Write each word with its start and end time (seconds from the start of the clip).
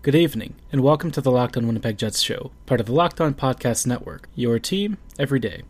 Good 0.00 0.14
evening, 0.14 0.54
and 0.70 0.80
welcome 0.80 1.10
to 1.10 1.20
the 1.20 1.32
Locked 1.32 1.56
On 1.56 1.66
Winnipeg 1.66 1.98
Jets 1.98 2.20
show, 2.20 2.52
part 2.66 2.78
of 2.78 2.86
the 2.86 2.92
Locked 2.92 3.20
On 3.20 3.34
Podcast 3.34 3.84
Network, 3.84 4.28
your 4.36 4.60
team 4.60 4.96
every 5.18 5.40
day. 5.40 5.62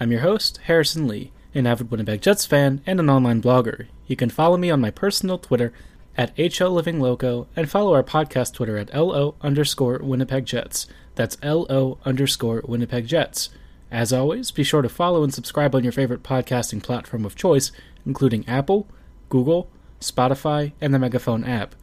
I'm 0.00 0.10
your 0.10 0.22
host, 0.22 0.58
Harrison 0.64 1.06
Lee, 1.06 1.32
an 1.54 1.66
avid 1.66 1.90
Winnipeg 1.90 2.22
Jets 2.22 2.46
fan 2.46 2.80
and 2.86 2.98
an 2.98 3.10
online 3.10 3.42
blogger. 3.42 3.88
You 4.06 4.16
can 4.16 4.30
follow 4.30 4.56
me 4.56 4.70
on 4.70 4.80
my 4.80 4.90
personal 4.90 5.36
Twitter 5.36 5.70
at 6.16 6.34
HLLivingLoco 6.36 7.46
and 7.54 7.70
follow 7.70 7.92
our 7.92 8.02
podcast 8.02 8.54
Twitter 8.54 8.78
at 8.78 8.94
LO 8.94 9.34
underscore 9.42 9.98
Winnipeg 9.98 10.46
Jets. 10.46 10.86
That's 11.14 11.36
LO 11.42 11.98
underscore 12.06 12.62
Winnipeg 12.66 13.06
Jets. 13.06 13.50
As 13.90 14.14
always, 14.14 14.50
be 14.50 14.64
sure 14.64 14.80
to 14.80 14.88
follow 14.88 15.22
and 15.22 15.34
subscribe 15.34 15.74
on 15.74 15.82
your 15.82 15.92
favorite 15.92 16.22
podcasting 16.22 16.82
platform 16.82 17.26
of 17.26 17.36
choice, 17.36 17.70
including 18.06 18.48
Apple, 18.48 18.88
Google, 19.28 19.70
Spotify, 20.00 20.72
and 20.80 20.94
the 20.94 20.98
Megaphone 20.98 21.44
app. 21.44 21.74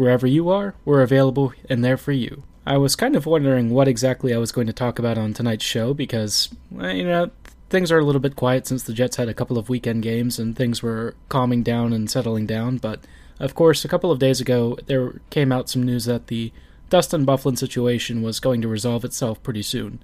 Wherever 0.00 0.26
you 0.26 0.48
are, 0.48 0.74
we're 0.86 1.02
available 1.02 1.52
and 1.68 1.84
there 1.84 1.98
for 1.98 2.12
you. 2.12 2.42
I 2.64 2.78
was 2.78 2.96
kind 2.96 3.14
of 3.14 3.26
wondering 3.26 3.68
what 3.68 3.86
exactly 3.86 4.32
I 4.32 4.38
was 4.38 4.50
going 4.50 4.66
to 4.66 4.72
talk 4.72 4.98
about 4.98 5.18
on 5.18 5.34
tonight's 5.34 5.62
show 5.62 5.92
because, 5.92 6.48
you 6.70 7.04
know, 7.04 7.30
things 7.68 7.92
are 7.92 7.98
a 7.98 8.04
little 8.06 8.18
bit 8.22 8.34
quiet 8.34 8.66
since 8.66 8.82
the 8.82 8.94
Jets 8.94 9.16
had 9.16 9.28
a 9.28 9.34
couple 9.34 9.58
of 9.58 9.68
weekend 9.68 10.02
games 10.02 10.38
and 10.38 10.56
things 10.56 10.82
were 10.82 11.14
calming 11.28 11.62
down 11.62 11.92
and 11.92 12.10
settling 12.10 12.46
down. 12.46 12.78
But, 12.78 13.00
of 13.38 13.54
course, 13.54 13.84
a 13.84 13.88
couple 13.88 14.10
of 14.10 14.18
days 14.18 14.40
ago, 14.40 14.78
there 14.86 15.20
came 15.28 15.52
out 15.52 15.68
some 15.68 15.82
news 15.82 16.06
that 16.06 16.28
the 16.28 16.50
Dustin 16.88 17.26
Byfuglien 17.26 17.58
situation 17.58 18.22
was 18.22 18.40
going 18.40 18.62
to 18.62 18.68
resolve 18.68 19.04
itself 19.04 19.42
pretty 19.42 19.62
soon. 19.62 20.02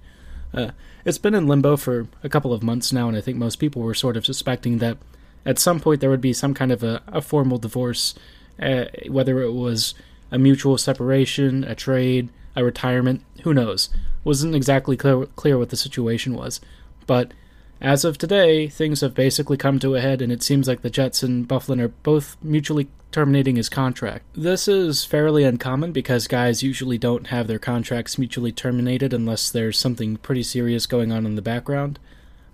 Uh, 0.53 0.73
it's 1.07 1.17
been 1.17 1.35
in 1.35 1.47
limbo 1.47 1.75
for 1.79 2.07
a 2.23 2.29
couple 2.29 2.53
of 2.53 2.63
months 2.63 2.93
now, 2.93 3.09
and 3.09 3.17
I 3.17 3.23
think 3.23 3.39
most 3.39 3.57
people 3.57 3.81
were 3.81 3.95
sort 3.95 4.19
of 4.19 4.27
suspecting 4.27 4.77
that 4.77 4.99
at 5.47 5.59
some 5.59 5.81
point 5.81 6.03
there 6.03 6.11
would 6.11 6.21
be 6.21 6.35
some 6.35 6.53
kind 6.53 6.71
of 6.71 6.83
a, 6.83 7.03
a 7.07 7.23
formal 7.23 7.57
divorce, 7.57 8.15
uh, 8.61 8.87
whether 9.09 9.41
it 9.43 9.53
was 9.53 9.95
a 10.31 10.39
mutual 10.39 10.79
separation, 10.79 11.65
a 11.65 11.75
trade, 11.75 12.31
a 12.55 12.65
retirement, 12.65 13.23
who 13.43 13.55
knows. 13.55 13.91
Wasn't 14.25 14.55
exactly 14.55 14.97
clear, 14.97 15.27
clear 15.27 15.59
what 15.59 15.71
the 15.71 15.77
situation 15.77 16.35
was. 16.35 16.61
But 17.07 17.33
as 17.81 18.05
of 18.05 18.17
today, 18.17 18.69
things 18.69 19.03
have 19.03 19.15
basically 19.15 19.57
come 19.57 19.79
to 19.81 19.95
a 19.95 20.01
head, 20.01 20.23
and 20.23 20.33
it 20.33 20.43
seems 20.43 20.67
like 20.67 20.83
the 20.83 20.91
Jets 20.91 21.23
and 21.23 21.47
Byfuglien 21.47 21.81
are 21.81 21.89
both 21.89 22.37
mutually 22.43 22.89
terminating 23.13 23.57
his 23.57 23.69
contract. 23.69 24.25
This 24.35 24.67
is 24.67 25.05
fairly 25.05 25.45
uncommon 25.45 25.93
because 25.93 26.27
guys 26.27 26.63
usually 26.63 26.99
don't 26.99 27.29
have 27.29 27.47
their 27.47 27.59
contracts 27.59 28.19
mutually 28.19 28.53
terminated 28.53 29.13
unless 29.13 29.51
there's 29.51 29.79
something 29.79 30.17
pretty 30.17 30.43
serious 30.43 30.87
going 30.87 31.13
on 31.13 31.27
in 31.27 31.35
the 31.35 31.43
background. 31.43 31.99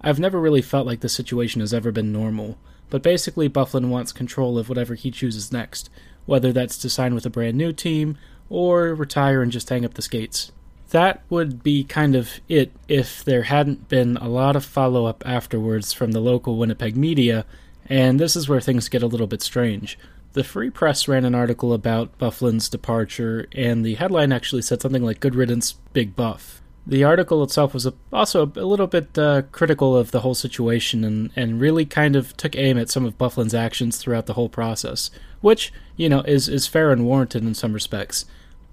I've 0.03 0.21
never 0.21 0.41
really 0.41 0.63
felt 0.63 0.87
like 0.87 1.01
the 1.01 1.09
situation 1.09 1.61
has 1.61 1.73
ever 1.73 1.93
been 1.93 2.13
normal, 2.13 2.59
but 2.91 3.03
basically 3.03 3.49
Byfuglien 3.49 3.89
wants 3.89 4.13
control 4.13 4.59
of 4.59 4.69
whatever 4.69 4.95
he 4.95 5.11
chooses 5.11 5.53
next, 5.53 5.91
whether 6.27 6.53
that's 6.53 6.79
to 6.79 6.91
sign 6.91 7.15
with 7.15 7.27
a 7.27 7.31
brand 7.31 7.57
new 7.57 7.73
team 7.73 8.19
or 8.49 8.95
retire 8.95 9.43
and 9.43 9.53
just 9.53 9.69
hang 9.69 9.85
up 9.85 9.95
the 9.95 10.03
skates 10.03 10.53
that 10.93 11.23
would 11.31 11.63
be 11.63 11.85
kind 11.85 12.15
of 12.15 12.41
it 12.49 12.71
if 12.87 13.25
there 13.25 13.45
hadn't 13.45 13.89
been 13.89 14.17
a 14.19 14.29
lot 14.29 14.57
of 14.57 14.65
follow 14.65 15.07
up 15.07 15.23
afterwards 15.27 15.93
from 15.93 16.13
the 16.13 16.21
local 16.21 16.57
Winnipeg 16.57 16.97
media, 16.97 17.45
and 17.87 18.21
this 18.21 18.37
is 18.37 18.49
where 18.49 18.61
things 18.61 18.91
get 18.91 19.03
a 19.03 19.07
little 19.07 19.27
bit 19.27 19.43
strange. 19.43 19.99
The 20.35 20.45
Free 20.45 20.71
Press 20.71 21.09
ran 21.09 21.25
an 21.25 21.35
article 21.35 21.73
about 21.73 22.17
Byfuglien's 22.19 22.69
departure, 22.69 23.49
and 23.53 23.85
the 23.85 23.95
headline 23.95 24.33
actually 24.33 24.63
said 24.63 24.81
something 24.81 25.03
like 25.03 25.21
Good 25.21 25.35
Riddance, 25.35 25.73
Big 25.93 26.15
Buff. 26.15 26.62
The 26.87 27.05
article 27.05 27.43
itself 27.45 27.75
was 27.75 27.87
also 28.13 28.53
a 28.57 28.67
little 28.67 28.89
bit 28.89 29.17
uh, 29.17 29.43
critical 29.53 29.97
of 29.97 30.11
the 30.11 30.21
whole 30.21 30.35
situation 30.35 31.05
and, 31.05 31.31
and 31.37 31.61
really 31.61 31.85
kind 31.87 32.17
of 32.17 32.37
took 32.37 32.57
aim 32.57 32.77
at 32.77 32.91
some 32.91 33.05
of 33.05 33.17
Byfuglien's 33.17 33.55
actions 33.55 33.99
throughout 33.99 34.27
the 34.27 34.33
whole 34.33 34.49
process, 34.49 35.11
which, 35.41 35.73
you 35.97 36.09
know, 36.09 36.23
is, 36.23 36.49
is 36.49 36.67
fair 36.67 36.91
and 36.91 37.07
warranted 37.07 37.45
in 37.45 37.55
some 37.55 37.73
respects. 37.73 38.25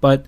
But 0.01 0.25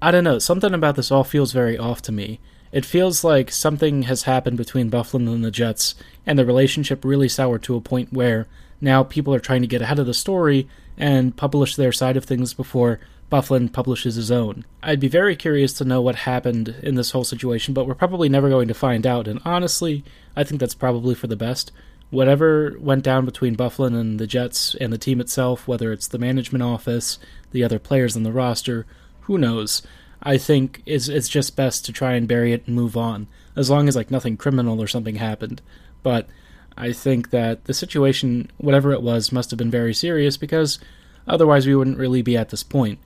I 0.00 0.10
don't 0.10 0.24
know, 0.24 0.40
something 0.40 0.74
about 0.74 0.96
this 0.96 1.12
all 1.12 1.22
feels 1.22 1.52
very 1.52 1.78
off 1.78 2.02
to 2.02 2.12
me. 2.12 2.40
It 2.72 2.84
feels 2.84 3.22
like 3.22 3.52
something 3.52 4.02
has 4.02 4.22
happened 4.22 4.56
between 4.56 4.90
Byfuglien 4.90 5.32
and 5.32 5.44
the 5.44 5.50
Jets, 5.50 5.94
and 6.26 6.38
the 6.38 6.46
relationship 6.46 7.04
really 7.04 7.28
soured 7.28 7.62
to 7.64 7.76
a 7.76 7.80
point 7.80 8.12
where 8.12 8.48
now 8.80 9.04
people 9.04 9.32
are 9.32 9.38
trying 9.38 9.60
to 9.60 9.68
get 9.68 9.82
ahead 9.82 10.00
of 10.00 10.06
the 10.06 10.14
story 10.14 10.66
and 10.96 11.36
publish 11.36 11.76
their 11.76 11.92
side 11.92 12.16
of 12.16 12.24
things 12.24 12.52
before 12.52 12.98
Byfuglien 13.32 13.72
publishes 13.72 14.16
his 14.16 14.30
own. 14.30 14.66
I'd 14.82 15.00
be 15.00 15.08
very 15.08 15.34
curious 15.34 15.72
to 15.74 15.86
know 15.86 16.02
what 16.02 16.16
happened 16.16 16.76
in 16.82 16.96
this 16.96 17.12
whole 17.12 17.24
situation, 17.24 17.72
but 17.72 17.86
we're 17.86 17.94
probably 17.94 18.28
never 18.28 18.50
going 18.50 18.68
to 18.68 18.74
find 18.74 19.06
out, 19.06 19.26
and 19.26 19.40
honestly, 19.42 20.04
I 20.36 20.44
think 20.44 20.60
that's 20.60 20.74
probably 20.74 21.14
for 21.14 21.28
the 21.28 21.36
best. 21.36 21.72
Whatever 22.10 22.76
went 22.78 23.02
down 23.02 23.24
between 23.24 23.56
Byfuglien 23.56 23.98
and 23.98 24.20
the 24.20 24.26
Jets 24.26 24.74
and 24.74 24.92
the 24.92 24.98
team 24.98 25.18
itself, 25.18 25.66
whether 25.66 25.92
it's 25.92 26.08
the 26.08 26.18
management 26.18 26.62
office, 26.62 27.18
the 27.52 27.64
other 27.64 27.78
players 27.78 28.14
on 28.14 28.22
the 28.22 28.32
roster, 28.32 28.84
who 29.22 29.38
knows? 29.38 29.80
I 30.22 30.36
think 30.36 30.82
it's 30.84 31.08
it's 31.08 31.30
just 31.30 31.56
best 31.56 31.86
to 31.86 31.92
try 31.92 32.12
and 32.12 32.28
bury 32.28 32.52
it 32.52 32.66
and 32.66 32.76
move 32.76 32.98
on, 32.98 33.28
as 33.56 33.70
long 33.70 33.88
as 33.88 33.96
like 33.96 34.10
nothing 34.10 34.36
criminal 34.36 34.78
or 34.78 34.86
something 34.86 35.14
happened. 35.14 35.62
But 36.02 36.28
I 36.76 36.92
think 36.92 37.30
that 37.30 37.64
the 37.64 37.72
situation, 37.72 38.50
whatever 38.58 38.92
it 38.92 39.00
was, 39.00 39.32
must 39.32 39.50
have 39.50 39.58
been 39.58 39.70
very 39.70 39.94
serious 39.94 40.36
because 40.36 40.78
otherwise 41.26 41.66
we 41.66 41.74
wouldn't 41.74 41.98
really 41.98 42.20
be 42.20 42.36
at 42.36 42.50
this 42.50 42.62
point. 42.62 42.98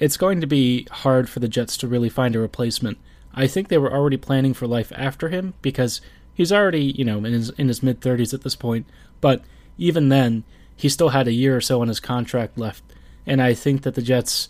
It's 0.00 0.16
going 0.16 0.40
to 0.40 0.46
be 0.46 0.88
hard 0.90 1.28
for 1.28 1.38
the 1.38 1.48
Jets 1.48 1.76
to 1.76 1.86
really 1.86 2.08
find 2.08 2.34
a 2.34 2.40
replacement. 2.40 2.98
I 3.32 3.46
think 3.46 3.68
they 3.68 3.78
were 3.78 3.92
already 3.92 4.16
planning 4.16 4.54
for 4.54 4.66
life 4.66 4.92
after 4.96 5.28
him 5.28 5.54
because 5.62 6.00
he's 6.34 6.52
already, 6.52 6.82
you 6.82 7.04
know, 7.04 7.18
in 7.18 7.32
his 7.32 7.50
in 7.50 7.68
his 7.68 7.82
mid 7.82 8.00
30s 8.00 8.34
at 8.34 8.42
this 8.42 8.56
point, 8.56 8.86
but 9.20 9.42
even 9.78 10.08
then, 10.08 10.42
he 10.74 10.88
still 10.88 11.10
had 11.10 11.28
a 11.28 11.32
year 11.32 11.56
or 11.56 11.60
so 11.60 11.80
on 11.80 11.88
his 11.88 12.00
contract 12.00 12.58
left, 12.58 12.82
and 13.26 13.40
I 13.40 13.54
think 13.54 13.82
that 13.82 13.94
the 13.94 14.02
Jets 14.02 14.48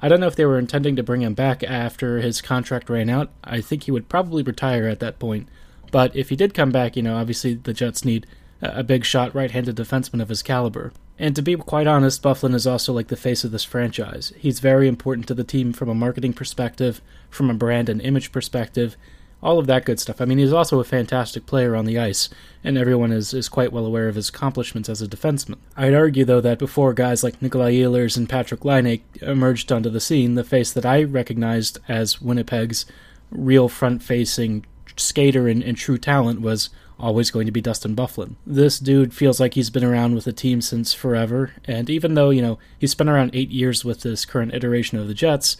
I 0.00 0.08
don't 0.08 0.20
know 0.20 0.28
if 0.28 0.36
they 0.36 0.46
were 0.46 0.58
intending 0.58 0.94
to 0.96 1.02
bring 1.02 1.22
him 1.22 1.34
back 1.34 1.64
after 1.64 2.20
his 2.20 2.40
contract 2.40 2.88
ran 2.88 3.10
out. 3.10 3.30
I 3.42 3.60
think 3.60 3.84
he 3.84 3.90
would 3.90 4.08
probably 4.08 4.42
retire 4.42 4.86
at 4.86 5.00
that 5.00 5.18
point. 5.18 5.48
But 5.90 6.14
if 6.14 6.28
he 6.28 6.36
did 6.36 6.54
come 6.54 6.70
back, 6.70 6.96
you 6.96 7.02
know, 7.02 7.16
obviously 7.16 7.54
the 7.54 7.72
Jets 7.72 8.04
need 8.04 8.26
a 8.62 8.84
big 8.84 9.04
shot 9.04 9.34
right 9.34 9.50
handed 9.50 9.76
defenseman 9.76 10.22
of 10.22 10.28
his 10.28 10.42
caliber. 10.42 10.92
And 11.18 11.34
to 11.34 11.42
be 11.42 11.56
quite 11.56 11.86
honest, 11.86 12.22
Byfuglien 12.22 12.54
is 12.54 12.66
also 12.66 12.92
like 12.92 13.08
the 13.08 13.16
face 13.16 13.42
of 13.42 13.50
this 13.50 13.64
franchise. 13.64 14.32
He's 14.38 14.60
very 14.60 14.86
important 14.86 15.26
to 15.28 15.34
the 15.34 15.44
team 15.44 15.72
from 15.72 15.88
a 15.88 15.94
marketing 15.94 16.32
perspective, 16.32 17.00
from 17.28 17.50
a 17.50 17.54
brand 17.54 17.88
and 17.88 18.00
image 18.00 18.30
perspective, 18.30 18.96
all 19.42 19.58
of 19.58 19.66
that 19.66 19.84
good 19.84 20.00
stuff. 20.00 20.20
I 20.20 20.24
mean, 20.24 20.38
he's 20.38 20.52
also 20.52 20.80
a 20.80 20.84
fantastic 20.84 21.46
player 21.46 21.76
on 21.76 21.84
the 21.84 21.98
ice, 21.98 22.28
and 22.64 22.76
everyone 22.76 23.12
is, 23.12 23.32
is 23.32 23.48
quite 23.48 23.72
well 23.72 23.86
aware 23.86 24.08
of 24.08 24.16
his 24.16 24.28
accomplishments 24.28 24.88
as 24.88 25.00
a 25.00 25.06
defenseman. 25.06 25.58
I'd 25.76 25.94
argue, 25.94 26.24
though, 26.24 26.40
that 26.40 26.58
before 26.58 26.92
guys 26.92 27.22
like 27.22 27.40
Nikolai 27.40 27.74
Ehlers 27.74 28.16
and 28.16 28.28
Patrick 28.28 28.64
Laine 28.64 29.02
emerged 29.22 29.70
onto 29.70 29.90
the 29.90 30.00
scene, 30.00 30.34
the 30.34 30.44
face 30.44 30.72
that 30.72 30.86
I 30.86 31.04
recognized 31.04 31.78
as 31.88 32.20
Winnipeg's 32.20 32.86
real 33.30 33.68
front 33.68 34.02
facing 34.02 34.66
skater 34.96 35.46
and, 35.46 35.62
and, 35.62 35.76
true 35.76 35.98
talent 35.98 36.40
was 36.40 36.70
always 36.98 37.30
going 37.30 37.46
to 37.46 37.52
be 37.52 37.60
Dustin 37.60 37.94
Byfuglien. 37.94 38.34
This 38.46 38.78
dude 38.78 39.14
feels 39.14 39.40
like 39.40 39.54
he's 39.54 39.70
been 39.70 39.84
around 39.84 40.14
with 40.14 40.24
the 40.24 40.32
team 40.32 40.60
since 40.60 40.92
forever, 40.92 41.52
and 41.64 41.88
even 41.88 42.14
though, 42.14 42.30
you 42.30 42.42
know, 42.42 42.58
he's 42.78 42.90
spent 42.90 43.10
around 43.10 43.30
eight 43.34 43.50
years 43.50 43.84
with 43.84 44.00
this 44.00 44.24
current 44.24 44.54
iteration 44.54 44.98
of 44.98 45.08
the 45.08 45.14
Jets, 45.14 45.56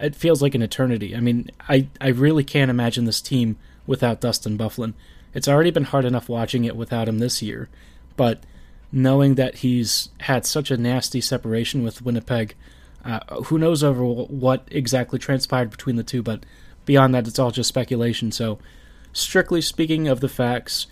it 0.00 0.14
feels 0.16 0.42
like 0.42 0.54
an 0.54 0.62
eternity. 0.62 1.16
I 1.16 1.20
mean, 1.20 1.50
I, 1.68 1.88
I 2.00 2.08
really 2.08 2.44
can't 2.44 2.70
imagine 2.70 3.04
this 3.04 3.20
team 3.20 3.56
without 3.86 4.20
Dustin 4.20 4.58
Byfuglien. 4.58 4.94
It's 5.34 5.48
already 5.48 5.70
been 5.70 5.84
hard 5.84 6.04
enough 6.04 6.28
watching 6.28 6.64
it 6.64 6.76
without 6.76 7.08
him 7.08 7.18
this 7.18 7.40
year, 7.42 7.68
but 8.16 8.44
knowing 8.92 9.36
that 9.36 9.56
he's 9.56 10.10
had 10.20 10.44
such 10.44 10.70
a 10.70 10.76
nasty 10.76 11.20
separation 11.20 11.82
with 11.82 12.02
Winnipeg, 12.02 12.54
uh, 13.04 13.20
who 13.44 13.58
knows 13.58 13.82
over 13.82 14.04
what 14.04 14.68
exactly 14.70 15.18
transpired 15.18 15.70
between 15.70 15.96
the 15.96 16.02
two, 16.02 16.22
but 16.22 16.44
beyond 16.84 17.14
that, 17.14 17.26
it's 17.26 17.38
all 17.38 17.50
just 17.50 17.68
speculation. 17.68 18.30
So, 18.30 18.58
strictly 19.12 19.60
speaking 19.60 20.08
of 20.08 20.20
the 20.20 20.28
facts, 20.28 20.86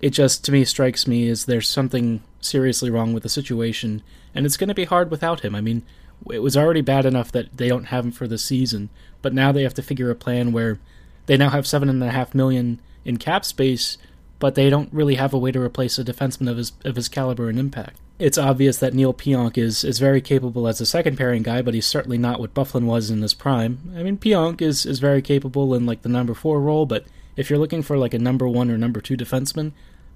it 0.00 0.10
just 0.10 0.44
to 0.44 0.52
me 0.52 0.64
strikes 0.64 1.06
me 1.06 1.28
as 1.28 1.44
there's 1.44 1.68
something 1.68 2.22
seriously 2.40 2.90
wrong 2.90 3.12
with 3.12 3.22
the 3.22 3.28
situation, 3.28 4.02
and 4.34 4.46
it's 4.46 4.56
going 4.56 4.68
to 4.68 4.74
be 4.74 4.84
hard 4.84 5.10
without 5.10 5.40
him. 5.40 5.54
I 5.54 5.60
mean, 5.60 5.82
it 6.30 6.40
was 6.40 6.56
already 6.56 6.80
bad 6.80 7.06
enough 7.06 7.32
that 7.32 7.56
they 7.56 7.68
don't 7.68 7.86
have 7.86 8.04
him 8.04 8.12
for 8.12 8.26
the 8.26 8.38
season, 8.38 8.90
but 9.22 9.34
now 9.34 9.52
they 9.52 9.62
have 9.62 9.74
to 9.74 9.82
figure 9.82 10.10
a 10.10 10.14
plan 10.14 10.52
where 10.52 10.78
they 11.26 11.36
now 11.36 11.50
have 11.50 11.66
seven 11.66 11.88
and 11.88 12.02
a 12.02 12.10
half 12.10 12.34
million 12.34 12.80
in 13.04 13.16
cap 13.16 13.44
space, 13.44 13.98
but 14.38 14.54
they 14.54 14.70
don't 14.70 14.92
really 14.92 15.16
have 15.16 15.32
a 15.32 15.38
way 15.38 15.52
to 15.52 15.60
replace 15.60 15.98
a 15.98 16.04
defenseman 16.04 16.50
of 16.50 16.56
his 16.56 16.72
of 16.84 16.96
his 16.96 17.08
caliber 17.08 17.48
and 17.48 17.58
impact. 17.58 17.98
It's 18.18 18.38
obvious 18.38 18.78
that 18.78 18.94
Neil 18.94 19.14
Pionk 19.14 19.58
is 19.58 19.84
is 19.84 19.98
very 19.98 20.20
capable 20.20 20.68
as 20.68 20.80
a 20.80 20.86
second 20.86 21.16
pairing 21.16 21.42
guy, 21.42 21.62
but 21.62 21.74
he's 21.74 21.86
certainly 21.86 22.18
not 22.18 22.40
what 22.40 22.54
Byfuglien 22.54 22.84
was 22.84 23.10
in 23.10 23.22
his 23.22 23.34
prime. 23.34 23.92
I 23.96 24.02
mean, 24.02 24.18
Pionk 24.18 24.60
is 24.60 24.86
is 24.86 24.98
very 24.98 25.22
capable 25.22 25.74
in 25.74 25.86
like 25.86 26.02
the 26.02 26.08
number 26.08 26.34
four 26.34 26.60
role, 26.60 26.86
but 26.86 27.04
if 27.36 27.48
you're 27.48 27.58
looking 27.58 27.82
for 27.82 27.96
like 27.96 28.14
a 28.14 28.18
number 28.18 28.48
one 28.48 28.70
or 28.70 28.78
number 28.78 29.00
two 29.00 29.16
defenseman, 29.16 29.72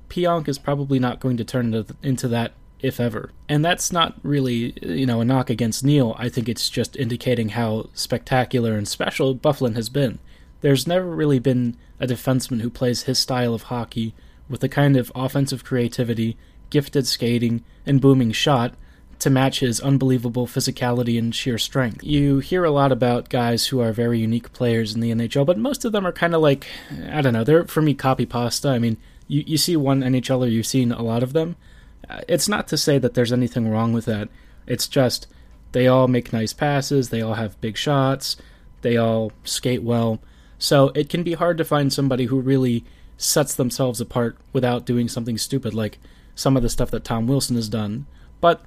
Pionk 0.09 0.49
is 0.49 0.59
probably 0.59 0.99
not 0.99 1.21
going 1.21 1.37
to 1.37 1.45
turn 1.45 1.75
into, 1.75 1.97
into 2.03 2.29
that 2.29 2.53
if 2.81 3.01
ever. 3.01 3.31
And 3.49 3.65
that's 3.65 3.91
not 3.91 4.15
really, 4.23 4.75
you 4.83 5.07
know, 5.07 5.21
a 5.21 5.25
knock 5.25 5.51
against 5.51 5.85
Neil. 5.85 6.15
I 6.19 6.29
think 6.29 6.49
it's 6.49 6.69
just 6.69 6.97
indicating 6.97 7.51
how 7.51 7.89
spectacular 7.95 8.77
and 8.77 8.87
special 8.87 9.35
Byfuglien 9.35 9.75
has 9.77 9.89
been. 9.89 10.19
There's 10.61 10.87
never 10.87 11.07
really 11.07 11.39
been 11.39 11.77
a 11.99 12.07
defenseman 12.07 12.61
who 12.61 12.71
plays 12.71 13.05
his 13.05 13.19
style 13.19 13.55
of 13.55 13.65
hockey 13.65 14.15
with 14.49 14.61
the 14.61 14.69
kind 14.69 14.97
of 14.97 15.11
offensive 15.15 15.65
creativity, 15.65 16.37
gifted 16.71 17.07
skating, 17.07 17.65
and 17.85 18.01
booming 18.01 18.33
shot 18.33 18.75
to 19.19 19.31
match 19.31 19.61
his 19.61 19.81
unbelievable 19.81 20.47
physicality 20.47 21.19
and 21.19 21.35
sheer 21.35 21.59
strength. 21.59 22.05
You 22.05 22.39
hear 22.39 22.65
a 22.65 22.71
lot 22.71 22.93
about 22.93 23.29
guys 23.29 23.67
who 23.67 23.81
are 23.81 23.93
very 23.93 24.19
unique 24.19 24.53
players 24.53 24.95
in 24.95 25.01
the 25.01 25.11
NHL, 25.11 25.47
but 25.47 25.59
most 25.59 25.85
of 25.85 25.93
them 25.93 26.07
are 26.07 26.13
kind 26.13 26.35
of 26.35 26.43
like, 26.43 26.67
I 27.11 27.23
don't 27.23 27.33
know, 27.33 27.45
they're 27.45 27.65
for 27.65 27.81
me 27.81 27.95
copy 27.95 28.27
pasta. 28.27 28.69
I 28.69 28.79
mean, 28.79 28.99
you, 29.27 29.43
you 29.47 29.57
see 29.57 29.77
one 29.77 30.01
NHLer, 30.01 30.51
you've 30.51 30.67
seen 30.67 30.93
a 30.93 31.03
lot 31.03 31.23
of 31.23 31.33
them. 31.33 31.57
Uh, 32.09 32.21
it's 32.29 32.49
not 32.49 32.69
to 32.69 32.77
say 32.77 32.99
that 32.99 33.15
there's 33.15 33.33
anything 33.33 33.69
wrong 33.69 33.93
with 33.93 34.05
that. 34.05 34.29
It's 34.67 34.87
just 34.87 35.27
they 35.73 35.87
all 35.87 36.09
make 36.09 36.33
nice 36.33 36.53
passes, 36.53 37.09
they 37.09 37.23
all 37.23 37.35
have 37.35 37.61
big 37.61 37.77
shots, 37.77 38.37
they 38.83 38.97
all 38.97 39.33
skate 39.45 39.83
well. 39.83 40.21
So 40.59 40.91
it 40.95 41.09
can 41.09 41.23
be 41.23 41.35
hard 41.35 41.59
to 41.59 41.65
find 41.65 41.93
somebody 41.93 42.27
who 42.27 42.41
really 42.41 42.85
sets 43.17 43.55
themselves 43.55 44.01
apart 44.01 44.37
without 44.53 44.85
doing 44.85 45.09
something 45.09 45.39
stupid 45.39 45.75
like 45.75 45.99
some 46.35 46.57
of 46.57 46.63
the 46.63 46.69
stuff 46.69 46.91
that 46.91 47.05
Tom 47.05 47.27
Wilson 47.27 47.57
has 47.57 47.69
done. 47.69 48.07
But 48.41 48.63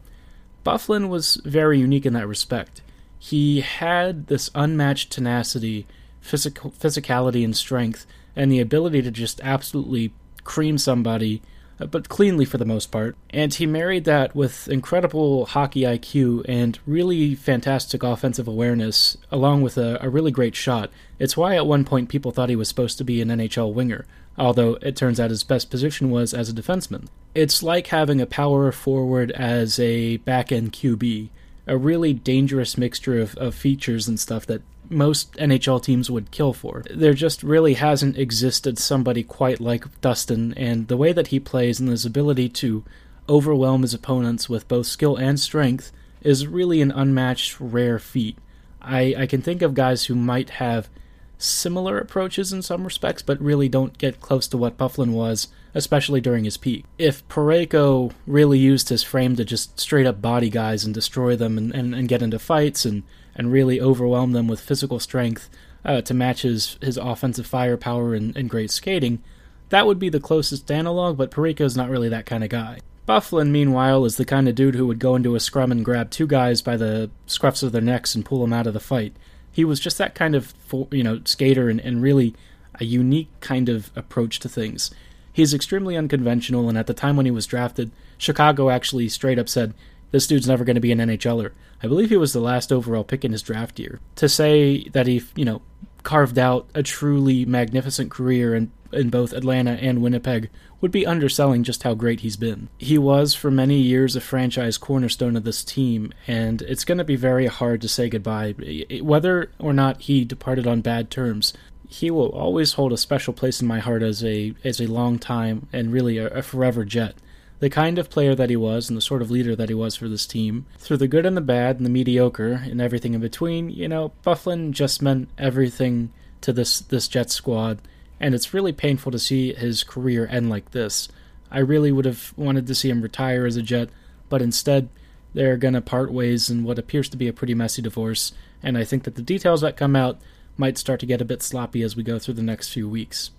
Byfuglien 0.65 1.09
was 1.09 1.41
very 1.45 1.79
unique 1.79 2.05
in 2.05 2.13
that 2.13 2.27
respect. 2.27 2.81
He 3.17 3.61
had 3.61 4.27
this 4.27 4.49
unmatched 4.55 5.11
tenacity, 5.11 5.85
physical, 6.21 6.71
physicality, 6.71 7.43
and 7.43 7.55
strength, 7.55 8.05
and 8.35 8.51
the 8.51 8.59
ability 8.59 9.01
to 9.01 9.11
just 9.11 9.41
absolutely 9.41 10.13
cream 10.43 10.77
somebody, 10.77 11.41
but 11.79 12.09
cleanly 12.09 12.45
for 12.45 12.57
the 12.57 12.65
most 12.65 12.91
part. 12.91 13.15
And 13.29 13.53
he 13.53 13.65
married 13.65 14.05
that 14.05 14.35
with 14.35 14.67
incredible 14.67 15.45
hockey 15.45 15.81
IQ 15.81 16.45
and 16.47 16.77
really 16.85 17.35
fantastic 17.35 18.03
offensive 18.03 18.47
awareness, 18.47 19.17
along 19.31 19.61
with 19.61 19.77
a, 19.77 19.97
a 20.01 20.09
really 20.09 20.31
great 20.31 20.55
shot. 20.55 20.91
It's 21.17 21.37
why 21.37 21.55
at 21.55 21.67
one 21.67 21.85
point 21.85 22.09
people 22.09 22.31
thought 22.31 22.49
he 22.49 22.55
was 22.55 22.67
supposed 22.67 22.97
to 22.97 23.03
be 23.03 23.21
an 23.21 23.29
NHL 23.29 23.73
winger 23.73 24.05
although 24.39 24.77
it 24.81 24.95
turns 24.95 25.19
out 25.19 25.29
his 25.29 25.43
best 25.43 25.69
position 25.69 26.09
was 26.09 26.33
as 26.33 26.49
a 26.49 26.53
defenseman. 26.53 27.07
It's 27.35 27.61
like 27.61 27.87
having 27.87 28.21
a 28.21 28.25
power 28.25 28.71
forward 28.71 29.31
as 29.31 29.79
a 29.79 30.17
back 30.17 30.51
end 30.51 30.71
QB, 30.71 31.29
a 31.67 31.77
really 31.77 32.13
dangerous 32.13 32.77
mixture 32.77 33.19
of, 33.19 33.35
of 33.35 33.53
features 33.53 34.07
and 34.07 34.19
stuff 34.19 34.45
that 34.47 34.61
most 34.89 35.33
NHL 35.33 35.83
teams 35.83 36.09
would 36.09 36.31
kill 36.31 36.53
for. 36.53 36.83
There 36.89 37.13
just 37.13 37.43
really 37.43 37.75
hasn't 37.75 38.17
existed 38.17 38.77
somebody 38.77 39.23
quite 39.23 39.59
like 39.59 40.01
Dustin, 40.01 40.53
and 40.55 40.87
the 40.87 40.97
way 40.97 41.13
that 41.13 41.27
he 41.27 41.39
plays 41.39 41.79
and 41.79 41.89
his 41.89 42.05
ability 42.05 42.49
to 42.49 42.83
overwhelm 43.27 43.83
his 43.83 43.93
opponents 43.93 44.49
with 44.49 44.67
both 44.67 44.87
skill 44.87 45.15
and 45.15 45.39
strength 45.39 45.91
is 46.21 46.47
really 46.47 46.81
an 46.81 46.91
unmatched, 46.91 47.59
rare 47.59 47.99
feat. 47.99 48.37
I, 48.81 49.15
I 49.17 49.25
can 49.27 49.41
think 49.41 49.61
of 49.61 49.73
guys 49.73 50.05
who 50.05 50.15
might 50.15 50.51
have 50.51 50.89
similar 51.37 51.97
approaches 51.97 52.51
in 52.51 52.61
some 52.61 52.83
respects, 52.83 53.21
but 53.21 53.39
really 53.41 53.69
don't 53.69 53.97
get 53.97 54.19
close 54.19 54.47
to 54.47 54.57
what 54.57 54.77
Byfuglien 54.77 55.11
was, 55.11 55.47
especially 55.73 56.19
during 56.19 56.43
his 56.43 56.57
peak. 56.57 56.85
If 56.97 57.25
Parayko 57.29 58.11
really 58.27 58.59
used 58.59 58.89
his 58.89 59.03
frame 59.03 59.35
to 59.37 59.45
just 59.45 59.79
straight 59.79 60.05
up 60.05 60.21
body 60.21 60.49
guys 60.49 60.83
and 60.83 60.93
destroy 60.93 61.35
them 61.35 61.57
and, 61.57 61.73
and, 61.73 61.95
and 61.95 62.09
get 62.09 62.21
into 62.21 62.39
fights 62.39 62.85
and, 62.85 63.03
and 63.39 63.51
really 63.51 63.81
overwhelm 63.81 64.33
them 64.33 64.47
with 64.47 64.59
physical 64.61 64.99
strength 64.99 65.49
uh, 65.83 66.01
to 66.01 66.13
match 66.13 66.43
his, 66.43 66.77
his 66.81 66.97
offensive 66.97 67.47
firepower 67.47 68.13
and, 68.13 68.37
and 68.37 68.51
great 68.51 68.69
skating, 68.69 69.23
that 69.69 69.87
would 69.87 69.97
be 69.97 70.09
the 70.09 70.19
closest 70.19 70.69
analog, 70.69 71.17
but 71.17 71.31
Parayko's 71.31 71.75
not 71.75 71.89
really 71.89 72.09
that 72.09 72.27
kind 72.27 72.43
of 72.43 72.51
guy. 72.51 72.79
Byfuglien, 73.07 73.49
meanwhile, 73.49 74.05
is 74.05 74.17
the 74.17 74.25
kind 74.25 74.47
of 74.47 74.53
dude 74.53 74.75
who 74.75 74.85
would 74.85 74.99
go 74.99 75.15
into 75.15 75.33
a 75.33 75.39
scrum 75.39 75.71
and 75.71 75.83
grab 75.83 76.11
two 76.11 76.27
guys 76.27 76.61
by 76.61 76.77
the 76.77 77.09
scruffs 77.27 77.63
of 77.63 77.71
their 77.71 77.81
necks 77.81 78.13
and 78.13 78.23
pull 78.23 78.41
them 78.41 78.53
out 78.53 78.67
of 78.67 78.73
the 78.73 78.79
fight 78.79 79.15
he 79.51 79.65
was 79.65 79.79
just 79.79 79.97
that 79.97 80.15
kind 80.15 80.35
of 80.35 80.53
you 80.91 81.03
know 81.03 81.21
skater 81.25 81.69
and, 81.69 81.79
and 81.81 82.01
really 82.01 82.33
a 82.75 82.85
unique 82.85 83.29
kind 83.41 83.67
of 83.67 83.91
approach 83.95 84.39
to 84.39 84.49
things. 84.49 84.91
He's 85.33 85.53
extremely 85.53 85.97
unconventional, 85.97 86.69
and 86.69 86.77
at 86.77 86.87
the 86.87 86.93
time 86.93 87.17
when 87.17 87.25
he 87.25 87.31
was 87.31 87.45
drafted, 87.45 87.91
Chicago 88.17 88.69
actually 88.69 89.09
straight 89.09 89.37
up 89.39 89.49
said, 89.49 89.73
"This 90.11 90.27
dude's 90.27 90.47
never 90.47 90.63
going 90.63 90.75
to 90.75 90.81
be 90.81 90.91
an 90.91 90.99
NHLer." 90.99 91.51
I 91.81 91.87
believe 91.87 92.09
he 92.09 92.17
was 92.17 92.33
the 92.33 92.41
last 92.41 92.71
overall 92.71 93.03
pick 93.03 93.23
in 93.23 93.31
his 93.31 93.41
draft 93.41 93.79
year. 93.79 93.99
To 94.15 94.27
say 94.27 94.89
that 94.89 95.07
he, 95.07 95.23
you 95.35 95.45
know, 95.45 95.61
carved 96.03 96.37
out 96.39 96.67
a 96.73 96.83
truly 96.83 97.45
magnificent 97.45 98.11
career 98.11 98.55
in, 98.55 98.71
in 98.91 99.09
both 99.09 99.33
Atlanta 99.33 99.71
and 99.71 100.01
Winnipeg 100.01 100.49
would 100.81 100.91
be 100.91 101.05
underselling 101.05 101.63
just 101.63 101.83
how 101.83 101.93
great 101.93 102.21
he's 102.21 102.37
been. 102.37 102.69
He 102.77 102.97
was 102.97 103.33
for 103.33 103.51
many 103.51 103.79
years 103.79 104.15
a 104.15 104.21
franchise 104.21 104.77
cornerstone 104.77 105.35
of 105.35 105.43
this 105.43 105.63
team, 105.63 106.13
and 106.25 106.61
it's 106.61 106.85
going 106.85 106.97
to 106.97 107.03
be 107.03 107.17
very 107.17 107.47
hard 107.47 107.81
to 107.81 107.89
say 107.89 108.09
goodbye. 108.09 108.55
Whether 109.01 109.51
or 109.59 109.73
not 109.73 110.01
he 110.01 110.23
departed 110.23 110.65
on 110.67 110.81
bad 110.81 111.11
terms, 111.11 111.53
he 111.87 112.09
will 112.09 112.29
always 112.29 112.73
hold 112.73 112.93
a 112.93 112.97
special 112.97 113.33
place 113.33 113.61
in 113.61 113.67
my 113.67 113.79
heart 113.79 114.03
as 114.03 114.23
a 114.23 114.53
as 114.63 114.79
a 114.79 114.87
long 114.87 115.17
time 115.19 115.67
and 115.73 115.91
really 115.91 116.17
a, 116.17 116.27
a 116.27 116.41
forever 116.41 116.85
Jet. 116.85 117.15
The 117.59 117.69
kind 117.69 117.97
of 117.99 118.09
player 118.09 118.35
that 118.35 118.49
he 118.49 118.55
was 118.55 118.89
and 118.89 118.97
the 118.97 119.01
sort 119.01 119.21
of 119.21 119.29
leader 119.29 119.55
that 119.55 119.69
he 119.69 119.75
was 119.75 119.95
for 119.95 120.07
this 120.07 120.25
team. 120.25 120.65
Through 120.77 120.97
the 120.97 121.07
good 121.07 121.25
and 121.25 121.35
the 121.35 121.41
bad 121.41 121.77
and 121.77 121.85
the 121.85 121.89
mediocre 121.89 122.53
and 122.53 122.81
everything 122.81 123.13
in 123.13 123.21
between, 123.21 123.69
you 123.69 123.87
know, 123.87 124.13
Byfuglien 124.25 124.71
just 124.71 125.01
meant 125.01 125.29
everything 125.37 126.11
to 126.41 126.53
this 126.53 126.79
this 126.79 127.07
Jet 127.07 127.29
squad 127.29 127.81
and 128.19 128.35
it's 128.35 128.53
really 128.53 128.73
painful 128.73 129.11
to 129.11 129.19
see 129.19 129.53
his 129.53 129.83
career 129.83 130.27
end 130.29 130.49
like 130.49 130.71
this. 130.71 131.07
I 131.51 131.59
really 131.59 131.91
would 131.91 132.05
have 132.05 132.33
wanted 132.35 132.67
to 132.67 132.75
see 132.75 132.89
him 132.89 133.01
retire 133.01 133.45
as 133.45 133.55
a 133.55 133.61
Jet, 133.61 133.89
but 134.27 134.41
instead, 134.41 134.89
they're 135.33 135.57
going 135.57 135.73
to 135.73 135.81
part 135.81 136.11
ways 136.11 136.49
in 136.49 136.63
what 136.63 136.79
appears 136.79 137.09
to 137.09 137.17
be 137.17 137.27
a 137.27 137.33
pretty 137.33 137.53
messy 137.53 137.81
divorce, 137.81 138.33
and 138.61 138.77
I 138.77 138.83
think 138.83 139.03
that 139.03 139.15
the 139.15 139.21
details 139.21 139.61
that 139.61 139.77
come 139.77 139.95
out 139.95 140.19
might 140.57 140.77
start 140.77 140.99
to 140.99 141.05
get 141.05 141.21
a 141.21 141.25
bit 141.25 141.41
sloppy 141.41 141.81
as 141.81 141.95
we 141.95 142.03
go 142.03 142.19
through 142.19 142.33
the 142.33 142.43
next 142.43 142.69
few 142.69 142.89
weeks. 142.89 143.31